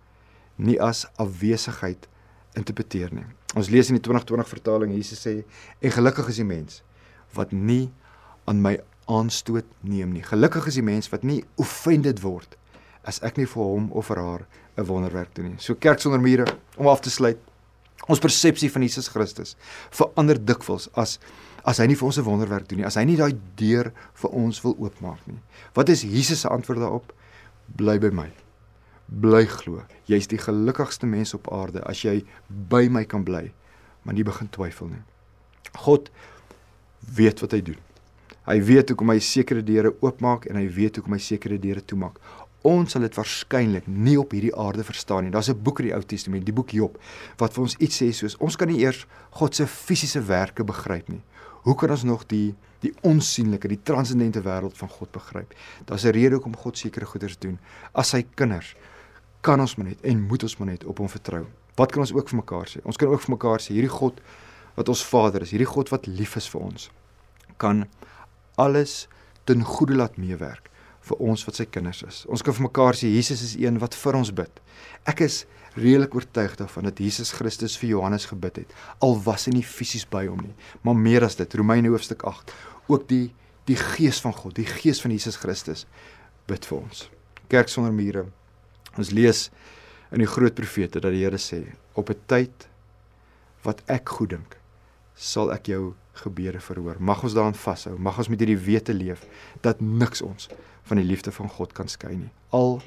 nie 0.57 0.81
as 0.81 1.07
afwesigheid 1.17 2.09
interpreteer 2.57 3.15
nie. 3.15 3.27
Ons 3.55 3.71
lees 3.71 3.89
in 3.89 3.99
die 3.99 4.03
2020 4.03 4.49
vertaling 4.49 4.93
Jesus 4.93 5.27
sê 5.27 5.45
en 5.81 5.91
gelukkig 5.91 6.29
is 6.29 6.37
die 6.37 6.45
mens 6.45 6.83
wat 7.35 7.53
nie 7.53 7.91
aan 8.47 8.61
my 8.61 8.81
aanstoot 9.11 9.67
neem 9.87 10.15
nie. 10.15 10.23
Gelukkig 10.27 10.71
is 10.71 10.79
die 10.79 10.87
mens 10.87 11.11
wat 11.13 11.27
nie 11.27 11.43
offended 11.61 12.23
word 12.23 12.57
as 13.09 13.21
ek 13.27 13.41
nie 13.41 13.49
vir 13.49 13.63
hom 13.65 13.89
of 13.97 14.11
vir 14.11 14.21
haar 14.21 14.47
'n 14.77 14.87
wonderwerk 14.87 15.35
doen 15.35 15.51
nie. 15.51 15.59
So 15.59 15.75
kerk 15.75 16.01
sonder 16.01 16.21
mure 16.21 16.47
om 16.77 16.87
af 16.87 17.01
te 17.01 17.11
sluit. 17.11 17.39
Ons 18.09 18.19
persepsie 18.19 18.71
van 18.71 18.83
Jesus 18.83 19.09
Christus 19.09 19.57
verander 19.91 20.39
dikwels 20.39 20.89
as 20.95 21.19
as 21.65 21.79
hy 21.79 21.87
nie 21.87 21.97
vir 21.97 22.07
ons 22.07 22.19
'n 22.19 22.25
wonderwerk 22.25 22.69
doen 22.69 22.79
nie, 22.79 22.87
as 22.87 22.95
hy 22.97 23.05
nie 23.05 23.17
daai 23.17 23.39
deur 23.57 23.93
vir 24.15 24.31
ons 24.31 24.63
wil 24.63 24.77
oopmaak 24.79 25.27
nie. 25.27 25.41
Wat 25.75 25.89
is 25.89 26.03
Jesus 26.03 26.41
se 26.41 26.49
antwoord 26.49 26.79
daarop? 26.79 27.13
Bly 27.77 27.99
by 27.99 28.11
my. 28.11 28.31
Bly 29.09 29.45
glo. 29.47 29.83
Jy's 30.07 30.27
die 30.27 30.39
gelukkigste 30.39 31.07
mens 31.07 31.35
op 31.35 31.53
aarde 31.53 31.83
as 31.85 32.03
jy 32.03 32.25
by 32.49 32.89
my 32.89 33.05
kan 33.05 33.25
bly, 33.25 33.53
maar 34.03 34.15
nie 34.15 34.25
begin 34.25 34.49
twyfel 34.49 34.89
nie. 34.89 35.03
God 35.77 36.11
weet 37.15 37.41
wat 37.41 37.53
hy 37.53 37.61
doen. 37.61 37.90
Hy 38.49 38.57
weet 38.65 38.89
hoekom 38.89 39.13
hy 39.13 39.19
sekere 39.21 39.63
deure 39.63 39.93
oopmaak 40.01 40.47
en 40.49 40.57
hy 40.57 40.67
weet 40.73 40.97
hoekom 40.97 41.13
hy 41.13 41.21
sekere 41.21 41.59
deure 41.61 41.83
toemaak. 41.85 42.17
Ons 42.67 42.93
sal 42.93 43.05
dit 43.05 43.17
waarskynlik 43.17 43.87
nie 43.89 44.17
op 44.21 44.33
hierdie 44.37 44.53
aarde 44.57 44.85
verstaan 44.85 45.25
nie. 45.25 45.33
Daar's 45.33 45.49
'n 45.49 45.63
boek 45.63 45.81
in 45.81 45.87
die 45.87 45.95
Ou 45.95 46.03
Testament, 46.03 46.45
die 46.45 46.53
boek 46.53 46.73
Job, 46.73 46.99
wat 47.39 47.53
vir 47.55 47.63
ons 47.63 47.77
iets 47.79 48.03
sê 48.03 48.13
soos 48.13 48.37
ons 48.37 48.57
kan 48.57 48.69
nie 48.69 48.81
eers 48.81 49.07
God 49.31 49.55
se 49.55 49.67
fisiese 49.67 50.21
werke 50.21 50.65
begryp 50.65 51.09
nie. 51.09 51.23
Hoe 51.63 51.75
kan 51.75 51.91
ons 51.91 52.03
nog 52.05 52.27
die 52.27 52.55
die 52.81 52.93
onsigbare, 53.03 53.69
die 53.69 53.83
transcendente 53.83 54.41
wêreld 54.41 54.77
van 54.77 54.89
God 54.89 55.13
begryp? 55.13 55.55
Daar's 55.85 56.05
'n 56.05 56.13
rede 56.13 56.35
hoekom 56.35 56.57
God 56.57 56.79
sekere 56.79 57.07
goeders 57.07 57.39
doen. 57.39 57.59
As 57.95 58.09
sy 58.09 58.27
kinders 58.35 58.75
kan 59.41 59.61
ons 59.61 59.77
maar 59.77 59.87
net 59.87 60.01
en 60.01 60.21
moet 60.21 60.43
ons 60.43 60.59
maar 60.59 60.69
net 60.69 60.85
op 60.85 60.99
hom 60.99 61.09
vertrou. 61.09 61.47
Wat 61.77 61.93
kan 61.93 62.01
ons 62.01 62.13
ook 62.13 62.29
vir 62.29 62.37
mekaar 62.37 62.69
sê? 62.69 62.81
Ons 62.85 62.97
kan 62.97 63.09
ook 63.09 63.21
vir 63.21 63.31
mekaar 63.31 63.61
sê 63.61 63.73
hierdie 63.73 63.89
God 63.91 64.21
wat 64.77 64.89
ons 64.89 65.05
Vader 65.05 65.43
is, 65.43 65.51
hierdie 65.51 65.69
God 65.69 65.89
wat 65.89 66.07
lief 66.07 66.37
is 66.37 66.49
vir 66.49 66.61
ons, 66.61 66.91
kan 67.57 67.87
alles 68.61 69.07
ten 69.49 69.65
goeie 69.65 69.97
laat 69.97 70.19
meewerk 70.21 70.69
vir 71.09 71.23
ons 71.25 71.43
wat 71.47 71.59
sy 71.59 71.67
kinders 71.67 72.03
is. 72.07 72.21
Ons 72.29 72.45
kan 72.45 72.55
vir 72.57 72.69
mekaar 72.69 72.99
sê 72.99 73.09
Jesus 73.11 73.43
is 73.47 73.57
een 73.59 73.81
wat 73.83 73.97
vir 73.97 74.19
ons 74.21 74.33
bid. 74.37 74.61
Ek 75.09 75.25
is 75.25 75.45
redelik 75.79 76.15
oortuig 76.19 76.57
daarvan 76.59 76.89
dat 76.91 77.01
Jesus 77.01 77.33
Christus 77.37 77.77
vir 77.81 77.95
Johannes 77.95 78.27
gebid 78.31 78.63
het, 78.65 78.73
al 79.03 79.17
was 79.25 79.47
hy 79.47 79.55
nie 79.55 79.67
fisies 79.67 80.07
by 80.11 80.25
hom 80.27 80.43
nie, 80.43 80.55
maar 80.83 80.99
meer 80.99 81.25
as 81.27 81.39
dit, 81.39 81.55
Romeine 81.55 81.93
hoofstuk 81.93 82.27
8, 82.27 82.53
ook 82.91 83.07
die 83.11 83.29
die 83.69 83.77
gees 83.79 84.19
van 84.25 84.33
God, 84.35 84.57
die 84.57 84.67
gees 84.67 84.99
van 84.99 85.13
Jesus 85.15 85.37
Christus 85.39 85.85
bid 86.51 86.65
vir 86.67 86.81
ons. 86.81 87.05
Kerk 87.53 87.69
sonder 87.71 87.93
mure. 87.95 88.25
Ons 88.99 89.13
lees 89.15 89.45
in 90.11 90.25
die 90.25 90.27
groot 90.27 90.57
profete 90.59 90.99
dat 90.99 91.15
die 91.15 91.23
Here 91.23 91.39
sê, 91.39 91.61
op 91.95 92.11
'n 92.11 92.19
tyd 92.27 92.67
wat 93.63 93.85
ek 93.87 94.09
goed 94.09 94.31
dink, 94.31 94.57
sal 95.15 95.53
ek 95.53 95.69
jou 95.71 95.95
gebede 96.13 96.61
verhoor. 96.61 96.97
Mag 96.99 97.23
ons 97.23 97.35
daaraan 97.35 97.55
vashou. 97.55 97.99
Mag 97.99 98.19
ons 98.19 98.29
met 98.29 98.41
hierdie 98.41 98.59
wete 98.59 98.95
leef 98.95 99.27
dat 99.61 99.81
niks 99.81 100.23
ons 100.23 100.49
van 100.83 101.01
die 101.01 101.07
liefde 101.07 101.33
van 101.33 101.49
God 101.49 101.73
kan 101.73 101.89
skei 101.89 102.17
nie. 102.17 102.31
Al 102.51 102.81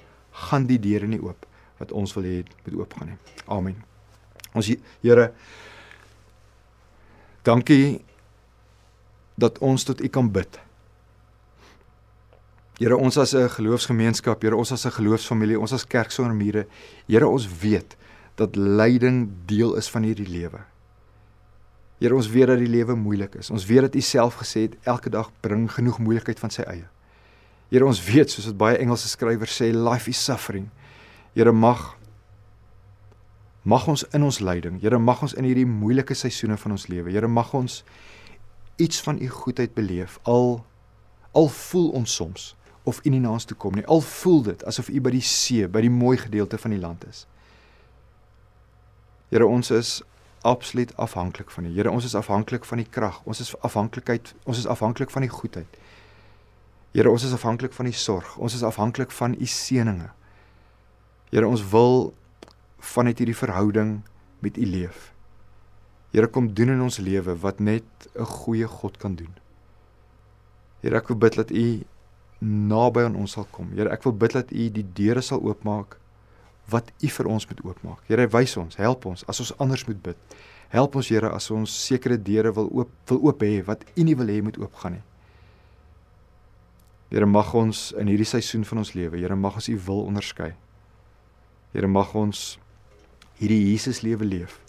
gaan 0.48 0.68
die 0.68 0.80
deure 0.80 1.08
nie 1.08 1.22
oop 1.22 1.46
wat 1.80 1.92
ons 1.92 2.14
wil 2.18 2.28
hê 2.28 2.42
moet 2.66 2.76
oopgaan 2.82 3.14
nie. 3.14 3.18
Amen. 3.46 3.80
Ons 4.54 4.70
Here 5.02 5.32
dankie 7.44 8.04
dat 9.36 9.58
ons 9.60 9.84
tot 9.84 10.02
U 10.02 10.08
kan 10.08 10.30
bid. 10.32 10.60
Here 12.80 12.98
ons 12.98 13.18
as 13.18 13.34
'n 13.34 13.50
geloofsgemeenskap, 13.50 14.42
Here 14.42 14.56
ons 14.56 14.72
as 14.72 14.86
'n 14.86 14.92
geloofsfamilie, 14.92 15.60
ons 15.60 15.74
as 15.74 15.86
kerk 15.86 16.12
sonder 16.12 16.36
mure, 16.36 16.68
Here 17.08 17.28
ons 17.28 17.48
weet 17.62 17.96
dat 18.36 18.56
lyding 18.56 19.30
deel 19.46 19.76
is 19.76 19.90
van 19.90 20.04
hierdie 20.04 20.28
lewe. 20.28 20.60
Here 22.02 22.16
ons 22.16 22.30
weet 22.30 22.48
dat 22.48 22.60
die 22.60 22.70
lewe 22.70 22.96
moeilik 22.96 23.36
is. 23.40 23.50
Ons 23.54 23.66
weet 23.66 23.88
dat 23.88 23.96
U 23.96 24.02
self 24.02 24.40
gesê 24.42 24.68
het 24.68 24.78
elke 24.90 25.10
dag 25.10 25.30
bring 25.46 25.68
genoeg 25.72 26.00
moeilikheid 26.00 26.40
van 26.40 26.52
sy 26.54 26.66
eie. 26.68 26.88
Here 27.72 27.86
ons 27.86 28.02
weet 28.06 28.30
soos 28.30 28.50
wat 28.52 28.58
baie 28.60 28.80
Engelse 28.82 29.10
skrywers 29.10 29.56
sê 29.58 29.72
life 29.74 30.10
is 30.10 30.20
suffering. 30.24 30.70
Here 31.34 31.52
mag 31.52 31.94
mag 33.64 33.88
ons 33.88 34.04
in 34.12 34.24
ons 34.24 34.42
lyding. 34.44 34.82
Here 34.82 35.00
mag 35.00 35.22
ons 35.24 35.34
in 35.40 35.48
hierdie 35.48 35.68
moeilike 35.70 36.16
seisoene 36.18 36.58
van 36.60 36.76
ons 36.76 36.90
lewe. 36.92 37.14
Here 37.14 37.30
mag 37.32 37.54
ons 37.56 37.82
iets 38.82 39.00
van 39.06 39.22
U 39.22 39.30
goedheid 39.30 39.74
beleef. 39.74 40.20
Al 40.24 40.64
al 41.34 41.48
voel 41.50 41.88
ons 41.98 42.16
soms 42.16 42.52
of 42.84 43.00
U 43.06 43.10
nie 43.10 43.22
na 43.24 43.32
ons 43.34 43.46
toe 43.48 43.58
kom 43.58 43.74
nie. 43.78 43.86
Al 43.88 44.04
voel 44.06 44.44
dit 44.52 44.66
asof 44.70 44.92
U 44.92 45.02
by 45.02 45.14
die 45.16 45.24
see, 45.26 45.68
by 45.68 45.82
die 45.82 45.94
mooi 45.94 46.18
gedeelte 46.20 46.60
van 46.62 46.76
die 46.76 46.82
land 46.82 47.08
is. 47.10 47.24
Here 49.32 49.48
ons 49.48 49.72
is 49.74 50.02
absoluut 50.44 50.92
afhanklik 50.98 51.52
van 51.52 51.68
die 51.68 51.74
Here. 51.74 51.92
Ons 51.92 52.06
is 52.06 52.16
afhanklik 52.16 52.66
van 52.68 52.82
die 52.82 52.88
krag. 52.90 53.22
Ons 53.24 53.40
is 53.40 53.54
afhanklikheid, 53.64 54.34
ons 54.44 54.58
is 54.60 54.68
afhanklik 54.68 55.12
van 55.14 55.26
die 55.26 55.32
goedheid. 55.32 55.80
Here, 56.94 57.10
ons 57.10 57.24
is 57.26 57.34
afhanklik 57.34 57.74
van 57.74 57.88
die 57.90 57.96
sorg. 57.98 58.36
Ons 58.38 58.54
is 58.54 58.64
afhanklik 58.64 59.12
van 59.12 59.34
u 59.34 59.48
seëninge. 59.50 60.12
Here, 61.32 61.48
ons 61.48 61.64
wil 61.72 62.12
vanuit 62.94 63.18
hierdie 63.18 63.38
verhouding 63.38 63.96
met 64.46 64.60
u 64.60 64.68
leef. 64.68 65.10
Here, 66.14 66.30
kom 66.30 66.52
doen 66.54 66.76
in 66.76 66.84
ons 66.86 67.00
lewe 67.02 67.34
wat 67.42 67.60
net 67.60 67.88
'n 68.14 68.26
goeie 68.26 68.68
God 68.68 68.98
kan 68.98 69.16
doen. 69.16 69.34
Here, 70.82 70.98
ek 70.98 71.08
wil 71.08 71.18
bid 71.18 71.36
dat 71.36 71.52
U 71.52 71.84
naby 72.44 73.06
aan 73.08 73.16
ons 73.16 73.32
sal 73.32 73.48
kom. 73.52 73.72
Here, 73.72 73.90
ek 73.90 74.04
wil 74.04 74.14
bid 74.14 74.32
dat 74.32 74.52
U 74.52 74.70
die 74.70 74.86
deure 74.94 75.22
sal 75.22 75.40
oopmaak 75.40 75.98
wat 76.72 76.92
U 77.04 77.10
vir 77.18 77.30
ons 77.30 77.48
moet 77.48 77.64
oopmaak. 77.66 78.04
Here, 78.08 78.28
wys 78.32 78.58
ons, 78.58 78.78
help 78.80 79.06
ons 79.06 79.26
as 79.28 79.40
ons 79.44 79.54
anders 79.64 79.86
moet 79.88 80.02
bid. 80.04 80.38
Help 80.74 80.96
ons 80.96 81.10
Here 81.12 81.30
as 81.30 81.50
ons 81.52 81.72
sekere 81.88 82.18
deure 82.18 82.54
wil 82.56 82.70
oop 82.72 82.94
wil 83.12 83.20
oop 83.30 83.44
hê 83.44 83.62
wat 83.68 83.84
U 83.96 84.04
nie 84.04 84.16
wil 84.16 84.32
hê 84.32 84.40
moet 84.42 84.58
oopgaan 84.62 84.98
nie. 84.98 85.04
Here 87.14 87.28
mag 87.30 87.52
ons 87.54 87.92
in 88.00 88.10
hierdie 88.10 88.26
seisoen 88.26 88.64
van 88.66 88.82
ons 88.82 88.96
lewe, 88.98 89.20
Here 89.20 89.36
mag 89.36 89.60
ons 89.60 89.70
U 89.70 89.78
wil 89.86 90.06
onderskei. 90.08 90.54
Here 91.74 91.88
mag 91.88 92.16
ons 92.16 92.58
hierdie 93.38 93.72
Jesus 93.72 94.02
lewe 94.06 94.26
leef 94.26 94.60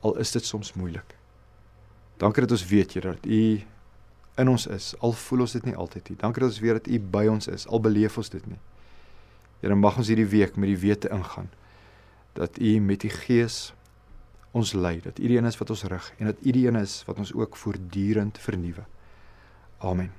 al 0.00 0.16
is 0.16 0.32
dit 0.32 0.44
soms 0.44 0.72
moeilik. 0.72 1.16
Dankie 2.20 2.44
dat 2.44 2.54
ons 2.56 2.66
weet 2.68 2.92
Here 2.94 3.14
dat 3.14 3.26
U 3.26 3.42
in 4.40 4.48
ons 4.48 4.66
is 4.66 4.94
al 5.00 5.12
voel 5.12 5.44
ons 5.44 5.52
dit 5.52 5.66
nie 5.68 5.76
altyd 5.76 6.08
nie. 6.08 6.18
Dankie 6.20 6.44
dat 6.44 6.52
ons 6.52 6.60
weet 6.62 6.78
dat 6.78 6.88
U 6.88 7.00
by 7.12 7.26
ons 7.32 7.48
is 7.48 7.66
al 7.68 7.80
beleef 7.80 8.16
ons 8.20 8.32
dit 8.32 8.46
nie. 8.48 8.60
Here 9.60 9.76
mag 9.76 9.98
ons 10.00 10.08
hierdie 10.08 10.28
week 10.28 10.56
met 10.56 10.72
die 10.72 10.80
wete 10.80 11.10
ingaan 11.12 11.50
dat 12.38 12.56
U 12.60 12.78
met 12.80 13.02
die 13.04 13.10
Gees 13.12 13.72
ons 14.56 14.72
lei, 14.72 15.00
dat 15.04 15.18
U 15.18 15.26
die 15.26 15.36
een 15.36 15.46
is 15.46 15.58
wat 15.60 15.70
ons 15.70 15.84
rig 15.90 16.12
en 16.18 16.30
dat 16.30 16.40
U 16.40 16.54
die 16.54 16.66
een 16.66 16.78
is 16.80 17.02
wat 17.06 17.18
ons 17.18 17.34
ook 17.34 17.56
voortdurend 17.56 18.38
vernuwe. 18.38 18.86
Amen. 19.78 20.10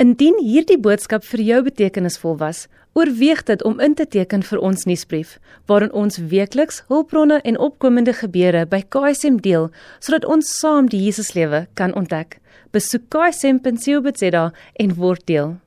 Indien 0.00 0.38
hierdie 0.40 0.78
boodskap 0.80 1.24
vir 1.28 1.42
jou 1.44 1.62
betekenisvol 1.66 2.38
was, 2.40 2.64
oorweeg 2.96 3.42
dit 3.44 3.62
om 3.68 3.80
in 3.84 3.94
te 3.94 4.06
teken 4.08 4.42
vir 4.48 4.62
ons 4.64 4.86
nuusbrief, 4.88 5.34
waarin 5.68 5.92
ons 5.92 6.16
weekliks 6.30 6.80
hulpbronne 6.88 7.40
en 7.44 7.58
opkomende 7.60 8.14
gebeure 8.16 8.64
by 8.66 8.80
KSM 8.88 9.42
deel, 9.44 9.68
sodat 10.00 10.24
ons 10.24 10.54
saam 10.56 10.88
die 10.88 11.02
Jesuslewe 11.04 11.66
kan 11.76 11.92
ontdek. 11.94 12.38
Besoek 12.72 13.10
ksm.co.za 13.12 14.46
en 14.80 14.94
word 14.96 15.26
deel. 15.28 15.58